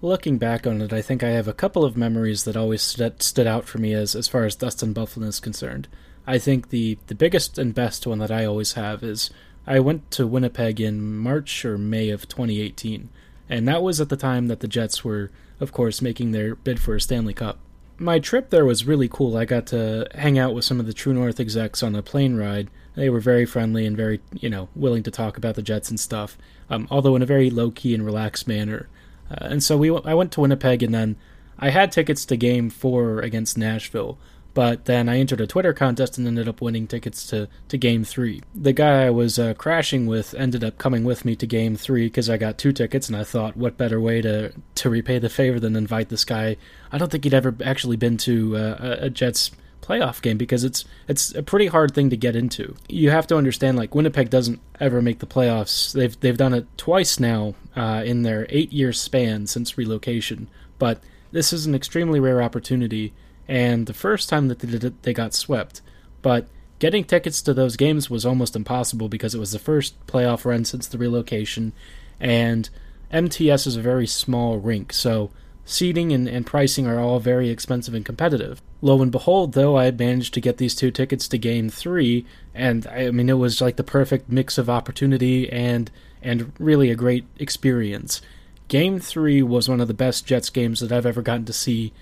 Looking 0.00 0.38
back 0.38 0.64
on 0.64 0.80
it, 0.80 0.92
I 0.92 1.02
think 1.02 1.24
I 1.24 1.30
have 1.30 1.48
a 1.48 1.52
couple 1.52 1.84
of 1.84 1.96
memories 1.96 2.44
that 2.44 2.56
always 2.56 2.82
stood, 2.82 3.20
stood 3.20 3.48
out 3.48 3.64
for 3.64 3.78
me 3.78 3.94
as, 3.94 4.14
as 4.14 4.28
far 4.28 4.44
as 4.44 4.54
Dustin 4.54 4.94
Byfuglien 4.94 5.26
is 5.26 5.40
concerned. 5.40 5.88
I 6.24 6.38
think 6.38 6.68
the, 6.68 6.98
the 7.08 7.16
biggest 7.16 7.58
and 7.58 7.74
best 7.74 8.06
one 8.06 8.18
that 8.18 8.30
I 8.30 8.44
always 8.44 8.74
have 8.74 9.02
is 9.02 9.30
I 9.66 9.80
went 9.80 10.08
to 10.12 10.26
Winnipeg 10.26 10.80
in 10.80 11.16
March 11.16 11.64
or 11.64 11.76
May 11.76 12.10
of 12.10 12.28
2018, 12.28 13.08
and 13.48 13.66
that 13.66 13.82
was 13.82 14.00
at 14.00 14.08
the 14.08 14.16
time 14.16 14.46
that 14.46 14.60
the 14.60 14.68
Jets 14.68 15.04
were, 15.04 15.32
of 15.58 15.72
course, 15.72 16.00
making 16.00 16.30
their 16.30 16.54
bid 16.54 16.78
for 16.78 16.94
a 16.94 17.00
Stanley 17.00 17.34
Cup. 17.34 17.58
My 17.98 18.20
trip 18.20 18.50
there 18.50 18.64
was 18.64 18.86
really 18.86 19.08
cool. 19.08 19.36
I 19.36 19.46
got 19.46 19.66
to 19.68 20.06
hang 20.14 20.38
out 20.38 20.54
with 20.54 20.64
some 20.64 20.78
of 20.78 20.86
the 20.86 20.92
True 20.92 21.12
North 21.12 21.40
execs 21.40 21.82
on 21.82 21.96
a 21.96 22.02
plane 22.02 22.36
ride. 22.36 22.70
They 22.94 23.10
were 23.10 23.18
very 23.18 23.46
friendly 23.46 23.84
and 23.84 23.96
very, 23.96 24.20
you 24.32 24.48
know, 24.48 24.68
willing 24.76 25.02
to 25.02 25.10
talk 25.10 25.36
about 25.36 25.56
the 25.56 25.62
Jets 25.62 25.90
and 25.90 25.98
stuff, 25.98 26.38
um, 26.70 26.86
although 26.88 27.16
in 27.16 27.22
a 27.22 27.26
very 27.26 27.50
low 27.50 27.72
key 27.72 27.94
and 27.94 28.04
relaxed 28.04 28.46
manner. 28.46 28.88
Uh, 29.30 29.46
and 29.46 29.62
so 29.62 29.76
we, 29.76 29.94
I 30.04 30.14
went 30.14 30.32
to 30.32 30.40
Winnipeg, 30.40 30.82
and 30.82 30.94
then 30.94 31.16
I 31.58 31.70
had 31.70 31.92
tickets 31.92 32.24
to 32.26 32.36
Game 32.36 32.70
Four 32.70 33.20
against 33.20 33.58
Nashville, 33.58 34.18
but 34.54 34.86
then 34.86 35.08
I 35.08 35.18
entered 35.18 35.40
a 35.40 35.46
Twitter 35.46 35.72
contest 35.72 36.18
and 36.18 36.26
ended 36.26 36.48
up 36.48 36.60
winning 36.60 36.86
tickets 36.86 37.26
to, 37.28 37.48
to 37.68 37.78
Game 37.78 38.02
3. 38.02 38.42
The 38.54 38.72
guy 38.72 39.06
I 39.06 39.10
was 39.10 39.38
uh, 39.38 39.54
crashing 39.54 40.06
with 40.06 40.34
ended 40.34 40.64
up 40.64 40.78
coming 40.78 41.04
with 41.04 41.24
me 41.24 41.36
to 41.36 41.46
Game 41.46 41.76
3 41.76 42.06
because 42.06 42.28
I 42.28 42.38
got 42.38 42.58
two 42.58 42.72
tickets, 42.72 43.08
and 43.08 43.16
I 43.16 43.24
thought, 43.24 43.56
what 43.56 43.76
better 43.76 44.00
way 44.00 44.20
to, 44.22 44.52
to 44.76 44.90
repay 44.90 45.18
the 45.18 45.28
favor 45.28 45.60
than 45.60 45.76
invite 45.76 46.08
this 46.08 46.24
guy? 46.24 46.56
I 46.90 46.98
don't 46.98 47.10
think 47.10 47.24
he'd 47.24 47.34
ever 47.34 47.54
actually 47.64 47.96
been 47.96 48.16
to 48.18 48.56
uh, 48.56 48.96
a 49.00 49.10
Jets 49.10 49.52
playoff 49.80 50.20
game 50.20 50.36
because 50.36 50.64
it's 50.64 50.84
it's 51.06 51.34
a 51.34 51.42
pretty 51.42 51.66
hard 51.66 51.94
thing 51.94 52.10
to 52.10 52.16
get 52.16 52.36
into. 52.36 52.74
You 52.88 53.10
have 53.10 53.26
to 53.28 53.36
understand, 53.36 53.78
like 53.78 53.94
Winnipeg 53.94 54.28
doesn't 54.28 54.60
ever 54.80 55.00
make 55.00 55.20
the 55.20 55.26
playoffs. 55.26 55.92
They've 55.92 56.18
they've 56.20 56.36
done 56.36 56.52
it 56.52 56.66
twice 56.76 57.18
now 57.18 57.54
uh, 57.78 58.02
in 58.04 58.22
their 58.22 58.46
eight 58.50 58.72
year 58.72 58.92
span 58.92 59.46
since 59.46 59.78
relocation, 59.78 60.48
but 60.78 61.00
this 61.30 61.52
is 61.52 61.66
an 61.66 61.74
extremely 61.74 62.20
rare 62.20 62.42
opportunity 62.42 63.12
and 63.48 63.86
the 63.86 63.94
first 63.94 64.28
time 64.28 64.48
that 64.48 64.58
they 64.58 64.68
did 64.68 64.84
it, 64.84 65.02
they 65.02 65.14
got 65.14 65.32
swept. 65.32 65.80
But 66.20 66.46
getting 66.78 67.04
tickets 67.04 67.40
to 67.42 67.54
those 67.54 67.76
games 67.76 68.10
was 68.10 68.26
almost 68.26 68.54
impossible 68.54 69.08
because 69.08 69.34
it 69.34 69.40
was 69.40 69.52
the 69.52 69.58
first 69.58 70.06
playoff 70.06 70.44
run 70.44 70.64
since 70.66 70.86
the 70.86 70.98
relocation, 70.98 71.72
and 72.20 72.68
MTS 73.10 73.66
is 73.66 73.76
a 73.76 73.82
very 73.82 74.06
small 74.06 74.58
rink, 74.58 74.92
so 74.92 75.30
seating 75.64 76.12
and, 76.12 76.28
and 76.28 76.46
pricing 76.46 76.86
are 76.86 77.00
all 77.00 77.20
very 77.20 77.48
expensive 77.48 77.94
and 77.94 78.04
competitive. 78.04 78.60
Lo 78.80 79.00
and 79.00 79.10
behold, 79.10 79.52
though, 79.52 79.76
I 79.76 79.84
had 79.84 79.98
managed 79.98 80.34
to 80.34 80.40
get 80.40 80.58
these 80.58 80.74
two 80.74 80.90
tickets 80.90 81.26
to 81.28 81.38
Game 81.38 81.70
Three, 81.70 82.26
and 82.54 82.86
I 82.86 83.10
mean 83.10 83.30
it 83.30 83.34
was 83.34 83.60
like 83.62 83.76
the 83.76 83.84
perfect 83.84 84.30
mix 84.30 84.58
of 84.58 84.68
opportunity 84.68 85.50
and 85.50 85.90
and 86.22 86.52
really 86.58 86.90
a 86.90 86.96
great 86.96 87.24
experience. 87.38 88.20
Game 88.68 89.00
Three 89.00 89.42
was 89.42 89.68
one 89.68 89.80
of 89.80 89.88
the 89.88 89.94
best 89.94 90.26
Jets 90.26 90.50
games 90.50 90.80
that 90.80 90.92
I've 90.92 91.06
ever 91.06 91.22
gotten 91.22 91.46
to 91.46 91.52
see. 91.52 91.92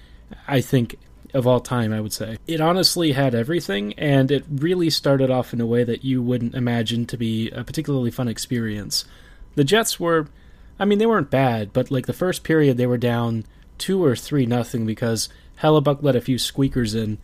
I 0.48 0.60
think 0.60 0.96
of 1.32 1.46
all 1.46 1.60
time, 1.60 1.92
I 1.92 2.00
would 2.00 2.12
say. 2.12 2.38
It 2.46 2.60
honestly 2.60 3.12
had 3.12 3.34
everything, 3.34 3.92
and 3.94 4.30
it 4.30 4.44
really 4.50 4.90
started 4.90 5.30
off 5.30 5.52
in 5.52 5.60
a 5.60 5.66
way 5.66 5.84
that 5.84 6.04
you 6.04 6.22
wouldn't 6.22 6.54
imagine 6.54 7.06
to 7.06 7.16
be 7.16 7.50
a 7.50 7.62
particularly 7.62 8.10
fun 8.10 8.26
experience. 8.26 9.04
The 9.54 9.64
Jets 9.64 10.00
were, 10.00 10.28
I 10.78 10.84
mean, 10.84 10.98
they 10.98 11.06
weren't 11.06 11.30
bad, 11.30 11.72
but 11.72 11.90
like 11.90 12.06
the 12.06 12.12
first 12.12 12.42
period, 12.42 12.76
they 12.76 12.86
were 12.86 12.98
down 12.98 13.44
two 13.78 14.02
or 14.02 14.16
three 14.16 14.46
nothing 14.46 14.86
because 14.86 15.28
Hellebuyck 15.60 16.02
let 16.02 16.16
a 16.16 16.20
few 16.20 16.38
squeakers 16.38 16.94
in, 16.94 17.18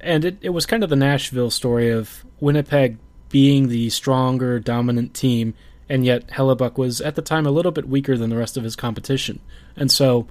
and 0.00 0.24
it, 0.24 0.38
it 0.42 0.50
was 0.50 0.66
kind 0.66 0.84
of 0.84 0.90
the 0.90 0.96
Nashville 0.96 1.50
story 1.50 1.90
of 1.90 2.24
Winnipeg 2.40 2.98
being 3.28 3.68
the 3.68 3.90
stronger, 3.90 4.60
dominant 4.60 5.14
team, 5.14 5.54
and 5.88 6.04
yet 6.04 6.28
Hellebuyck 6.28 6.76
was 6.76 7.00
at 7.00 7.14
the 7.14 7.22
time 7.22 7.46
a 7.46 7.50
little 7.50 7.72
bit 7.72 7.88
weaker 7.88 8.16
than 8.16 8.30
the 8.30 8.36
rest 8.36 8.56
of 8.56 8.64
his 8.64 8.76
competition, 8.76 9.40
and 9.76 9.90
so 9.90 10.26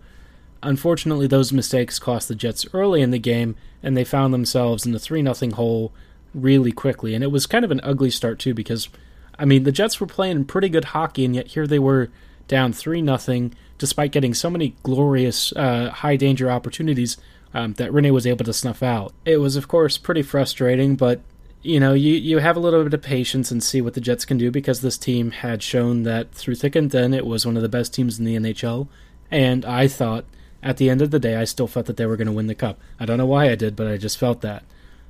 Unfortunately, 0.65 1.27
those 1.27 1.53
mistakes 1.53 1.99
cost 1.99 2.27
the 2.27 2.33
Jets 2.33 2.65
early 2.73 3.01
in 3.01 3.11
the 3.11 3.19
game, 3.19 3.55
and 3.83 3.95
they 3.95 4.03
found 4.03 4.33
themselves 4.33 4.83
in 4.83 4.93
the 4.93 4.99
3 4.99 5.21
0 5.21 5.51
hole 5.53 5.93
really 6.33 6.71
quickly. 6.71 7.13
And 7.13 7.23
it 7.23 7.31
was 7.31 7.45
kind 7.45 7.63
of 7.63 7.69
an 7.69 7.81
ugly 7.83 8.09
start, 8.09 8.39
too, 8.39 8.55
because, 8.55 8.89
I 9.37 9.45
mean, 9.45 9.63
the 9.63 9.71
Jets 9.71 9.99
were 9.99 10.07
playing 10.07 10.45
pretty 10.45 10.69
good 10.69 10.85
hockey, 10.85 11.23
and 11.23 11.35
yet 11.35 11.49
here 11.49 11.67
they 11.67 11.77
were 11.77 12.09
down 12.47 12.73
3 12.73 13.05
0, 13.05 13.51
despite 13.77 14.11
getting 14.11 14.33
so 14.33 14.49
many 14.49 14.75
glorious 14.81 15.53
uh, 15.53 15.91
high 15.91 16.15
danger 16.15 16.49
opportunities 16.49 17.17
um, 17.53 17.73
that 17.73 17.91
Rinne 17.91 18.11
was 18.11 18.25
able 18.25 18.45
to 18.45 18.53
snuff 18.53 18.81
out. 18.81 19.13
It 19.23 19.37
was, 19.37 19.55
of 19.55 19.67
course, 19.67 19.99
pretty 19.99 20.23
frustrating, 20.23 20.95
but 20.95 21.21
you 21.65 21.79
know, 21.79 21.93
you, 21.93 22.13
you 22.13 22.37
have 22.37 22.55
a 22.55 22.59
little 22.59 22.83
bit 22.83 22.93
of 22.93 23.01
patience 23.01 23.49
and 23.49 23.63
see 23.63 23.81
what 23.81 23.95
the 23.95 24.01
Jets 24.01 24.23
can 24.23 24.37
do 24.37 24.51
because 24.51 24.81
this 24.81 24.99
team 24.99 25.31
had 25.31 25.63
shown 25.63 26.03
that 26.03 26.31
through 26.31 26.55
thick 26.55 26.75
and 26.75 26.91
thin 26.91 27.13
it 27.13 27.25
was 27.25 27.43
one 27.43 27.57
of 27.57 27.63
the 27.63 27.69
best 27.69 27.91
teams 27.91 28.19
in 28.19 28.25
the 28.25 28.35
NHL. 28.35 28.87
And 29.31 29.65
I 29.65 29.87
thought, 29.87 30.25
at 30.61 30.77
the 30.77 30.91
end 30.91 31.01
of 31.01 31.09
the 31.09 31.19
day, 31.19 31.35
I 31.35 31.43
still 31.43 31.67
felt 31.67 31.87
that 31.87 31.97
they 31.97 32.05
were 32.05 32.17
going 32.17 32.27
to 32.27 32.33
win 32.33 32.45
the 32.45 32.53
cup. 32.53 32.79
I 32.99 33.05
don't 33.05 33.17
know 33.17 33.25
why 33.25 33.49
I 33.49 33.55
did, 33.55 33.75
but 33.75 33.87
I 33.87 33.97
just 33.97 34.19
felt 34.19 34.41
that. 34.41 34.63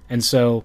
And 0.09 0.23
so, 0.23 0.63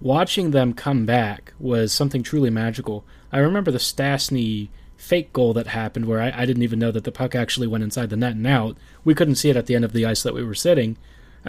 watching 0.00 0.50
them 0.50 0.72
come 0.72 1.06
back 1.06 1.52
was 1.60 1.92
something 1.92 2.24
truly 2.24 2.50
magical. 2.50 3.04
I 3.30 3.38
remember 3.38 3.70
the 3.70 3.78
Stastny 3.78 4.68
fake 4.96 5.32
goal 5.32 5.52
that 5.54 5.68
happened 5.68 6.06
where 6.06 6.20
I, 6.20 6.32
I 6.34 6.46
didn't 6.46 6.64
even 6.64 6.80
know 6.80 6.90
that 6.90 7.04
the 7.04 7.12
puck 7.12 7.36
actually 7.36 7.68
went 7.68 7.84
inside 7.84 8.10
the 8.10 8.16
net 8.16 8.32
and 8.32 8.46
out. 8.46 8.76
We 9.04 9.14
couldn't 9.14 9.36
see 9.36 9.50
it 9.50 9.56
at 9.56 9.66
the 9.66 9.76
end 9.76 9.84
of 9.84 9.92
the 9.92 10.04
ice 10.04 10.24
that 10.24 10.34
we 10.34 10.42
were 10.42 10.54
sitting 10.54 10.96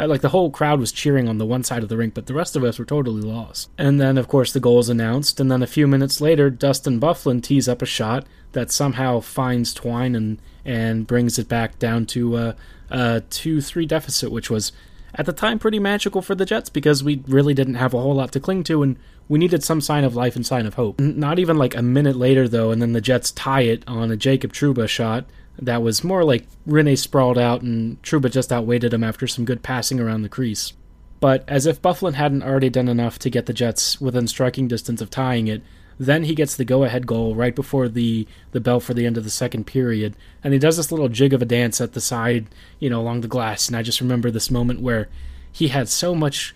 like 0.06 0.22
the 0.22 0.30
whole 0.30 0.52
crowd 0.52 0.80
was 0.80 0.92
cheering 0.92 1.28
on 1.28 1.38
the 1.38 1.46
one 1.46 1.64
side 1.64 1.84
of 1.84 1.90
the 1.90 1.98
rink, 1.98 2.14
but 2.14 2.28
the 2.28 2.34
rest 2.34 2.56
of 2.56 2.64
us 2.64 2.78
were 2.78 2.86
totally 2.86 3.22
lost. 3.22 3.70
And 3.78 4.00
then, 4.00 4.18
of 4.18 4.28
course, 4.28 4.54
the 4.54 4.60
goal 4.60 4.80
is 4.80 4.90
announced, 4.90 5.40
and 5.40 5.52
then 5.52 5.64
a 5.64 5.68
few 5.68 5.88
minutes 5.88 6.22
later, 6.22 6.50
Dustin 6.50 7.00
Byfuglien 7.00 7.42
tees 7.42 7.68
up 7.68 7.82
a 7.82 7.86
shot 7.86 8.26
that 8.52 8.72
somehow 8.72 9.20
finds 9.20 9.74
Twine 9.74 10.16
and 10.16 10.40
and 10.64 11.08
brings 11.08 11.40
it 11.40 11.48
back 11.48 11.80
down 11.80 12.06
to 12.06 12.36
uh, 12.36 12.54
a 12.90 13.22
two-three 13.30 13.86
deficit, 13.86 14.32
which 14.32 14.50
was 14.50 14.72
at 15.16 15.26
the 15.26 15.34
time 15.34 15.58
pretty 15.58 15.80
magical 15.80 16.22
for 16.22 16.36
the 16.36 16.46
Jets 16.46 16.70
because 16.70 17.04
we 17.04 17.24
really 17.28 17.54
didn't 17.54 17.76
have 17.76 17.94
a 17.94 18.00
whole 18.00 18.16
lot 18.16 18.32
to 18.34 18.40
cling 18.40 18.64
to, 18.66 18.84
and 18.84 18.98
we 19.30 19.40
needed 19.40 19.64
some 19.64 19.82
sign 19.82 20.04
of 20.04 20.16
life 20.16 20.36
and 20.36 20.46
sign 20.46 20.66
of 20.66 20.76
hope. 20.76 21.00
Not 21.00 21.40
even 21.40 21.58
like 21.58 21.76
a 21.76 21.82
minute 21.82 22.16
later, 22.16 22.48
though, 22.48 22.72
and 22.72 22.82
then 22.82 22.94
the 22.94 23.02
Jets 23.02 23.32
tie 23.32 23.62
it 23.62 23.84
on 23.88 24.12
a 24.12 24.18
Jacob 24.18 24.54
Trouba 24.54 24.88
shot 24.88 25.26
that 25.60 25.82
was 25.82 26.04
more 26.04 26.24
like 26.24 26.46
Rinne 26.68 26.98
sprawled 26.98 27.38
out 27.38 27.62
and 27.62 28.02
Trouba 28.04 28.32
just 28.32 28.52
outweighted 28.52 28.94
him 28.94 29.04
after 29.04 29.28
some 29.28 29.46
good 29.46 29.64
passing 29.64 30.00
around 30.00 30.22
the 30.22 30.30
crease. 30.30 30.74
But 31.20 31.44
as 31.48 31.66
if 31.66 31.82
Byfuglien 31.82 32.14
hadn't 32.14 32.44
already 32.44 32.70
done 32.70 32.88
enough 32.88 33.18
to 33.20 33.30
get 33.30 33.48
the 33.48 33.54
Jets 33.54 34.00
within 34.00 34.28
striking 34.28 34.68
distance 34.68 35.02
of 35.02 35.10
tying 35.10 35.48
it, 35.48 35.64
then 36.00 36.24
he 36.24 36.36
gets 36.36 36.56
the 36.56 36.66
go-ahead 36.66 37.08
goal 37.08 37.34
right 37.34 37.56
before 37.56 37.90
the 37.90 38.28
the 38.52 38.62
bell 38.62 38.80
for 38.80 38.94
the 38.94 39.06
end 39.06 39.18
of 39.18 39.24
the 39.24 39.30
second 39.32 39.66
period, 39.66 40.16
and 40.44 40.54
he 40.54 40.60
does 40.60 40.78
this 40.78 40.92
little 40.92 41.10
jig 41.10 41.34
of 41.34 41.42
a 41.42 41.46
dance 41.46 41.82
at 41.82 41.94
the 41.94 42.02
side, 42.02 42.48
you 42.80 42.90
know, 42.90 43.02
along 43.02 43.22
the 43.22 43.28
glass. 43.28 43.68
And 43.68 43.76
I 43.76 43.82
just 43.82 44.02
remember 44.02 44.30
this 44.30 44.52
moment 44.52 44.82
where 44.82 45.10
he 45.52 45.70
had 45.70 45.90
so 45.90 46.14
much 46.14 46.56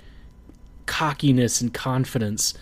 cockiness 0.85 1.59
and 1.59 1.73
confidence. 1.73 2.53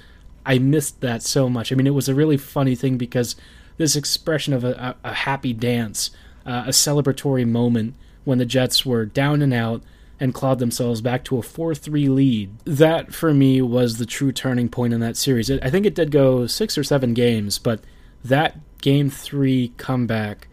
I 0.45 0.57
missed 0.57 1.01
that 1.01 1.21
so 1.21 1.49
much. 1.49 1.71
I 1.71 1.75
mean, 1.75 1.87
it 1.87 1.93
was 1.93 2.07
a 2.07 2.15
really 2.15 2.37
funny 2.37 2.75
thing 2.75 2.97
because 2.97 3.35
this 3.77 3.97
expression 3.97 4.53
of 4.53 4.63
a, 4.63 4.95
a, 5.03 5.09
a 5.09 5.13
happy 5.13 5.51
dance 5.51 6.11
uh, 6.45 6.63
a 6.67 6.71
celebratory 6.71 7.47
moment 7.47 7.95
when 8.23 8.37
the 8.37 8.45
Jets 8.45 8.85
were 8.85 9.05
down 9.05 9.41
and 9.41 9.53
out 9.53 9.81
and 10.19 10.33
clawed 10.33 10.59
themselves 10.59 11.01
back 11.01 11.23
to 11.25 11.37
a 11.37 11.41
4 11.41 11.73
3 11.73 12.09
lead. 12.09 12.57
That, 12.65 13.13
for 13.13 13.33
me, 13.33 13.61
was 13.61 13.97
the 13.97 14.05
true 14.05 14.31
turning 14.31 14.69
point 14.69 14.93
in 14.93 14.99
that 14.99 15.17
series. 15.17 15.49
I 15.49 15.69
think 15.69 15.85
it 15.85 15.95
did 15.95 16.11
go 16.11 16.45
six 16.45 16.77
or 16.77 16.83
seven 16.83 17.13
games, 17.13 17.57
but 17.57 17.81
that 18.23 18.57
game 18.81 19.09
three 19.09 19.73
comeback, 19.77 20.47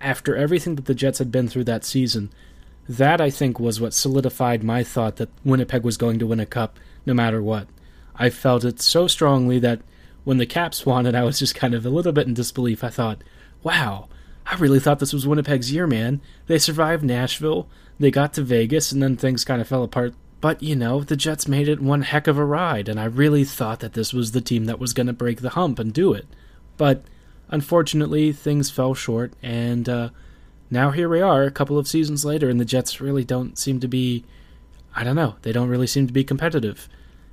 after 0.00 0.36
everything 0.36 0.76
that 0.76 0.84
the 0.84 0.94
Jets 0.94 1.18
had 1.18 1.32
been 1.32 1.48
through 1.48 1.64
that 1.64 1.84
season, 1.84 2.30
that 2.88 3.20
I 3.20 3.30
think 3.30 3.60
was 3.60 3.80
what 3.80 3.92
solidified 3.92 4.62
my 4.62 4.82
thought 4.82 5.16
that 5.16 5.30
Winnipeg 5.44 5.82
was 5.82 5.96
going 5.96 6.18
to 6.20 6.26
win 6.26 6.40
a 6.40 6.46
cup 6.46 6.78
no 7.04 7.12
matter 7.12 7.42
what. 7.42 7.68
I 8.16 8.30
felt 8.30 8.64
it 8.64 8.80
so 8.80 9.06
strongly 9.06 9.58
that 9.60 9.80
when 10.24 10.38
the 10.38 10.46
Caps 10.46 10.84
won 10.86 11.06
it, 11.06 11.14
I 11.14 11.22
was 11.22 11.38
just 11.38 11.54
kind 11.54 11.74
of 11.74 11.84
a 11.84 11.90
little 11.90 12.12
bit 12.12 12.26
in 12.26 12.34
disbelief. 12.34 12.82
I 12.82 12.88
thought, 12.88 13.22
wow, 13.62 14.08
I 14.50 14.56
really 14.56 14.80
thought 14.80 14.98
this 14.98 15.12
was 15.12 15.26
Winnipeg's 15.26 15.72
year, 15.72 15.86
man. 15.86 16.20
They 16.46 16.58
survived 16.58 17.04
Nashville, 17.04 17.68
they 18.00 18.10
got 18.10 18.32
to 18.34 18.42
Vegas, 18.42 18.92
and 18.92 19.02
then 19.02 19.16
things 19.16 19.44
kind 19.44 19.60
of 19.60 19.68
fell 19.68 19.82
apart. 19.82 20.14
But, 20.40 20.62
you 20.62 20.74
know, 20.74 21.00
the 21.00 21.16
Jets 21.16 21.48
made 21.48 21.68
it 21.68 21.82
one 21.82 22.02
heck 22.02 22.26
of 22.26 22.38
a 22.38 22.44
ride, 22.44 22.88
and 22.88 22.98
I 22.98 23.04
really 23.04 23.44
thought 23.44 23.80
that 23.80 23.92
this 23.92 24.14
was 24.14 24.32
the 24.32 24.40
team 24.40 24.64
that 24.64 24.78
was 24.78 24.94
going 24.94 25.08
to 25.08 25.12
break 25.12 25.40
the 25.40 25.50
hump 25.50 25.78
and 25.78 25.92
do 25.92 26.14
it. 26.14 26.26
But, 26.76 27.02
unfortunately, 27.48 28.32
things 28.32 28.70
fell 28.70 28.94
short, 28.94 29.32
and 29.42 29.88
uh, 29.88 30.08
now 30.70 30.92
here 30.92 31.08
we 31.08 31.20
are, 31.20 31.42
a 31.42 31.50
couple 31.50 31.76
of 31.76 31.88
seasons 31.88 32.24
later, 32.24 32.48
and 32.48 32.60
the 32.60 32.64
Jets 32.64 33.00
really 33.00 33.24
don't 33.24 33.58
seem 33.58 33.80
to 33.80 33.88
be. 33.88 34.24
I 34.96 35.04
don't 35.04 35.16
know, 35.16 35.36
they 35.42 35.52
don't 35.52 35.68
really 35.68 35.86
seem 35.86 36.06
to 36.06 36.12
be 36.12 36.24
competitive 36.24 36.88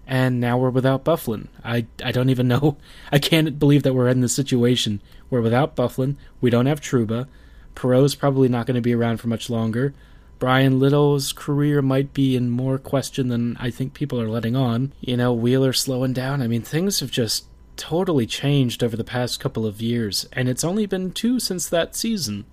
and 0.07 0.39
now 0.39 0.57
we're 0.57 0.69
without 0.69 1.03
Byfuglien. 1.03 1.47
I, 1.63 1.87
I 2.03 2.11
don't 2.11 2.29
even 2.29 2.47
know. 2.47 2.77
I 3.11 3.19
can't 3.19 3.57
believe 3.57 3.83
that 3.83 3.93
we're 3.93 4.09
in 4.09 4.21
this 4.21 4.35
situation 4.35 5.01
where 5.29 5.41
without 5.41 5.75
Byfuglien. 5.75 6.15
we 6.41 6.49
don't 6.49 6.67
have 6.67 6.81
Trouba. 6.81 7.27
Perreault's 7.73 8.15
probably 8.15 8.47
not 8.47 8.65
going 8.65 8.75
to 8.75 8.81
be 8.81 8.95
around 8.95 9.17
for 9.17 9.27
much 9.27 9.49
longer. 9.49 9.93
Bryan 10.37 10.79
Little's 10.79 11.31
career 11.31 11.81
might 11.81 12.13
be 12.13 12.35
in 12.35 12.49
more 12.49 12.77
question 12.77 13.29
than 13.29 13.57
I 13.57 13.69
think 13.69 13.93
people 13.93 14.19
are 14.19 14.29
letting 14.29 14.55
on. 14.55 14.93
You 14.99 15.17
know, 15.17 15.33
Wheeler 15.33 15.73
slowing 15.73 16.13
down. 16.13 16.41
I 16.41 16.47
mean, 16.47 16.61
things 16.61 16.99
have 16.99 17.11
just 17.11 17.45
totally 17.77 18.25
changed 18.25 18.83
over 18.83 18.95
the 18.95 19.03
past 19.03 19.39
couple 19.39 19.65
of 19.65 19.81
years, 19.81 20.27
and 20.33 20.47
it's 20.49 20.63
only 20.63 20.85
been 20.85 21.11
two 21.11 21.39
since 21.39 21.67
that 21.69 21.95
season. 21.95 22.45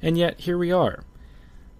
And 0.00 0.16
yet, 0.16 0.40
here 0.40 0.58
we 0.58 0.70
are. 0.70 1.02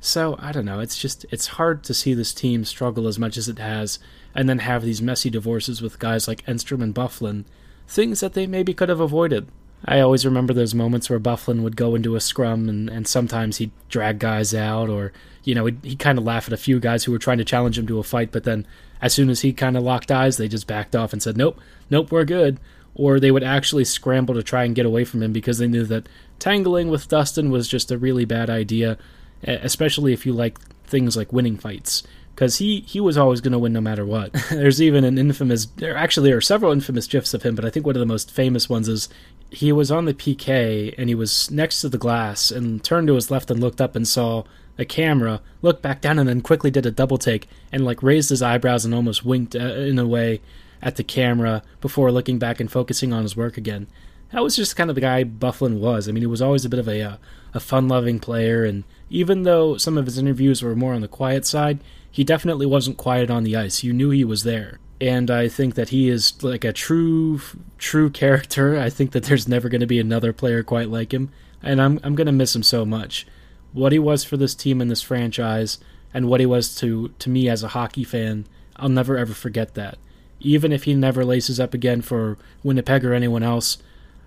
So, 0.05 0.37
I 0.39 0.53
don't 0.53 0.67
know, 0.67 0.81
it's 0.81 0.99
just, 0.99 1.25
it's 1.31 1.47
hard 1.47 1.83
to 1.85 1.95
see 1.95 2.13
this 2.13 2.35
team 2.35 2.67
struggle 2.67 3.09
as 3.09 3.19
much 3.19 3.39
as 3.39 3.49
it 3.49 3.59
has 3.59 3.99
and 4.35 4.51
then 4.51 4.59
have 4.59 4.83
these 4.83 5.01
messy 5.01 5.31
divorces 5.31 5.81
with 5.81 5.99
guys 5.99 6.29
like 6.29 6.45
Enstrom 6.45 6.83
and 6.83 6.95
Byfuglien, 6.95 7.47
things 7.89 8.21
that 8.21 8.35
they 8.35 8.47
maybe 8.47 8.75
could 8.75 8.91
have 8.91 9.01
avoided. 9.01 9.49
I 9.83 10.01
always 10.01 10.27
remember 10.27 10.53
those 10.53 10.75
moments 10.75 11.09
where 11.09 11.19
Byfuglien 11.19 11.63
would 11.63 11.75
go 11.75 11.95
into 11.95 12.17
a 12.17 12.21
scrum 12.21 12.69
and, 12.69 12.91
and 12.91 13.09
sometimes 13.09 13.57
he'd 13.57 13.71
drag 13.89 14.19
guys 14.19 14.53
out 14.53 14.91
or, 14.91 15.15
you 15.43 15.55
know, 15.55 15.65
he'd, 15.65 15.79
he'd 15.83 15.99
kind 15.99 16.19
of 16.19 16.25
laugh 16.25 16.49
at 16.49 16.53
a 16.53 16.59
few 16.59 16.79
guys 16.81 17.05
who 17.05 17.13
were 17.13 17.19
trying 17.19 17.39
to 17.39 17.45
challenge 17.45 17.79
him 17.79 17.87
to 17.87 17.99
a 17.99 18.03
fight, 18.03 18.31
but 18.31 18.45
then 18.45 18.67
as 19.01 19.15
soon 19.15 19.31
as 19.31 19.41
he 19.41 19.55
kind 19.55 19.75
of 19.75 19.85
locked 19.85 20.13
eyes, 20.13 20.37
they 20.37 20.49
just 20.49 20.67
backed 20.67 20.95
off 20.95 21.15
and 21.15 21.23
said, 21.23 21.39
nope, 21.39 21.59
nope, 21.89 22.13
we're 22.13 22.27
good. 22.27 22.61
Or 22.95 23.19
they 23.19 23.31
would 23.31 23.43
actually 23.43 23.87
scramble 23.87 24.35
to 24.35 24.43
try 24.43 24.65
and 24.65 24.75
get 24.75 24.85
away 24.85 25.07
from 25.07 25.23
him 25.23 25.33
because 25.33 25.57
they 25.57 25.67
knew 25.67 25.85
that 25.87 26.11
tangling 26.39 26.91
with 26.91 27.09
Dustin 27.09 27.51
was 27.51 27.69
just 27.69 27.91
a 27.91 27.97
really 27.97 28.27
bad 28.27 28.51
idea, 28.51 28.99
especially 29.45 30.13
if 30.13 30.27
you 30.27 30.33
like 30.33 30.59
things 30.87 31.17
like 31.17 31.33
winning 31.33 31.57
fights 31.57 32.03
because 32.35 32.59
he 32.59 32.81
he 32.81 33.01
was 33.01 33.17
always 33.17 33.41
going 33.41 33.53
to 33.53 33.59
win 33.59 33.73
no 33.73 33.81
matter 33.81 34.05
what. 34.05 34.33
There's 34.51 34.83
even 34.83 35.05
an 35.05 35.19
infamous, 35.19 35.67
there 35.77 35.97
actually 35.97 36.31
there 36.31 36.37
are 36.37 36.43
several 36.43 36.73
infamous 36.73 37.07
gifs 37.07 37.35
of 37.35 37.43
him, 37.43 37.55
but 37.55 37.65
I 37.65 37.71
think 37.71 37.87
one 37.87 37.97
of 37.97 38.01
the 38.01 38.07
most 38.07 38.31
famous 38.31 38.69
ones 38.69 38.89
is 38.89 39.09
he 39.51 39.73
was 39.73 39.91
on 39.91 40.05
the 40.05 40.15
PK 40.15 40.95
and 40.99 41.09
he 41.09 41.15
was 41.15 41.51
next 41.51 41.81
to 41.81 41.89
the 41.89 41.99
glass 41.99 42.51
and 42.51 42.83
turned 42.83 43.07
to 43.09 43.15
his 43.15 43.31
left 43.31 43.51
and 43.51 43.61
looked 43.61 43.81
up 43.81 43.95
and 43.95 44.07
saw 44.07 44.45
a 44.77 44.85
camera, 44.85 45.41
looked 45.63 45.83
back 45.83 46.01
down 46.01 46.19
and 46.19 46.29
then 46.29 46.41
quickly 46.41 46.71
did 46.71 46.87
a 46.87 46.91
double 46.91 47.19
take 47.19 47.49
and 47.71 47.85
like 47.85 48.03
raised 48.03 48.31
his 48.31 48.43
eyebrows 48.43 48.85
and 48.85 48.95
almost 48.95 49.25
winked 49.25 49.55
uh, 49.55 49.59
in 49.59 49.99
a 49.99 50.07
way 50.07 50.41
at 50.83 50.97
the 50.97 51.05
camera 51.05 51.63
before 51.81 52.11
looking 52.11 52.39
back 52.39 52.59
and 52.59 52.73
focusing 52.73 53.13
on 53.13 53.23
his 53.23 53.37
work 53.37 53.57
again. 53.57 53.87
That 54.33 54.43
was 54.43 54.57
just 54.57 54.75
kind 54.75 54.91
of 54.91 54.97
the 54.97 55.01
guy 55.01 55.23
Byfuglien 55.23 55.79
was. 55.79 56.09
I 56.09 56.13
mean, 56.13 56.23
he 56.23 56.27
was 56.27 56.43
always 56.43 56.65
a 56.65 56.69
bit 56.69 56.81
of 56.81 56.89
a 56.89 57.01
uh, 57.01 57.17
a 57.55 57.61
fun-loving 57.61 58.19
player, 58.19 58.65
and 58.65 58.85
even 59.09 59.45
though 59.45 59.77
some 59.77 59.97
of 59.97 60.07
his 60.07 60.19
interviews 60.19 60.63
were 60.63 60.75
more 60.75 60.93
on 60.93 61.01
the 61.01 61.09
quiet 61.09 61.47
side, 61.47 61.79
he 62.11 62.25
definitely 62.25 62.67
wasn't 62.67 62.97
quiet 62.97 63.31
on 63.31 63.45
the 63.45 63.57
ice. 63.57 63.83
You 63.83 63.93
knew 63.93 64.11
he 64.11 64.25
was 64.25 64.43
there. 64.43 64.81
And 65.01 65.31
I 65.31 65.49
think 65.49 65.75
that 65.75 65.89
he 65.89 66.09
is 66.09 66.43
like 66.43 66.65
a 66.65 66.73
true, 66.73 67.41
true 67.79 68.11
character. 68.11 68.79
I 68.79 68.91
think 68.91 69.13
that 69.13 69.25
there's 69.25 69.49
never 69.49 69.69
going 69.69 69.81
to 69.81 69.87
be 69.87 69.99
another 69.99 70.33
player 70.33 70.63
quite 70.63 70.89
like 70.89 71.13
him. 71.13 71.31
And 71.63 71.81
I'm, 71.81 71.99
I'm 72.03 72.15
going 72.15 72.27
to 72.27 72.33
miss 72.33 72.55
him 72.55 72.63
so 72.63 72.85
much. 72.85 73.27
What 73.73 73.93
he 73.93 73.99
was 73.99 74.23
for 74.23 74.37
this 74.37 74.55
team 74.55 74.81
and 74.81 74.91
this 74.91 75.03
franchise, 75.03 75.79
and 76.13 76.29
what 76.29 76.41
he 76.41 76.47
was 76.47 76.75
to, 76.77 77.09
to 77.19 77.29
me 77.29 77.49
as 77.49 77.63
a 77.65 77.69
hockey 77.69 78.05
fan, 78.05 78.47
I'll 78.77 78.89
never 78.89 79.17
ever 79.19 79.35
forget 79.35 79.75
that. 79.75 79.99
Even 80.41 80.73
if 80.73 80.85
he 80.85 80.95
never 80.95 81.25
laces 81.25 81.59
up 81.59 81.75
again 81.75 82.01
for 82.01 82.39
Winnipeg 82.63 83.05
or 83.05 83.15
anyone 83.15 83.43
else, 83.43 83.79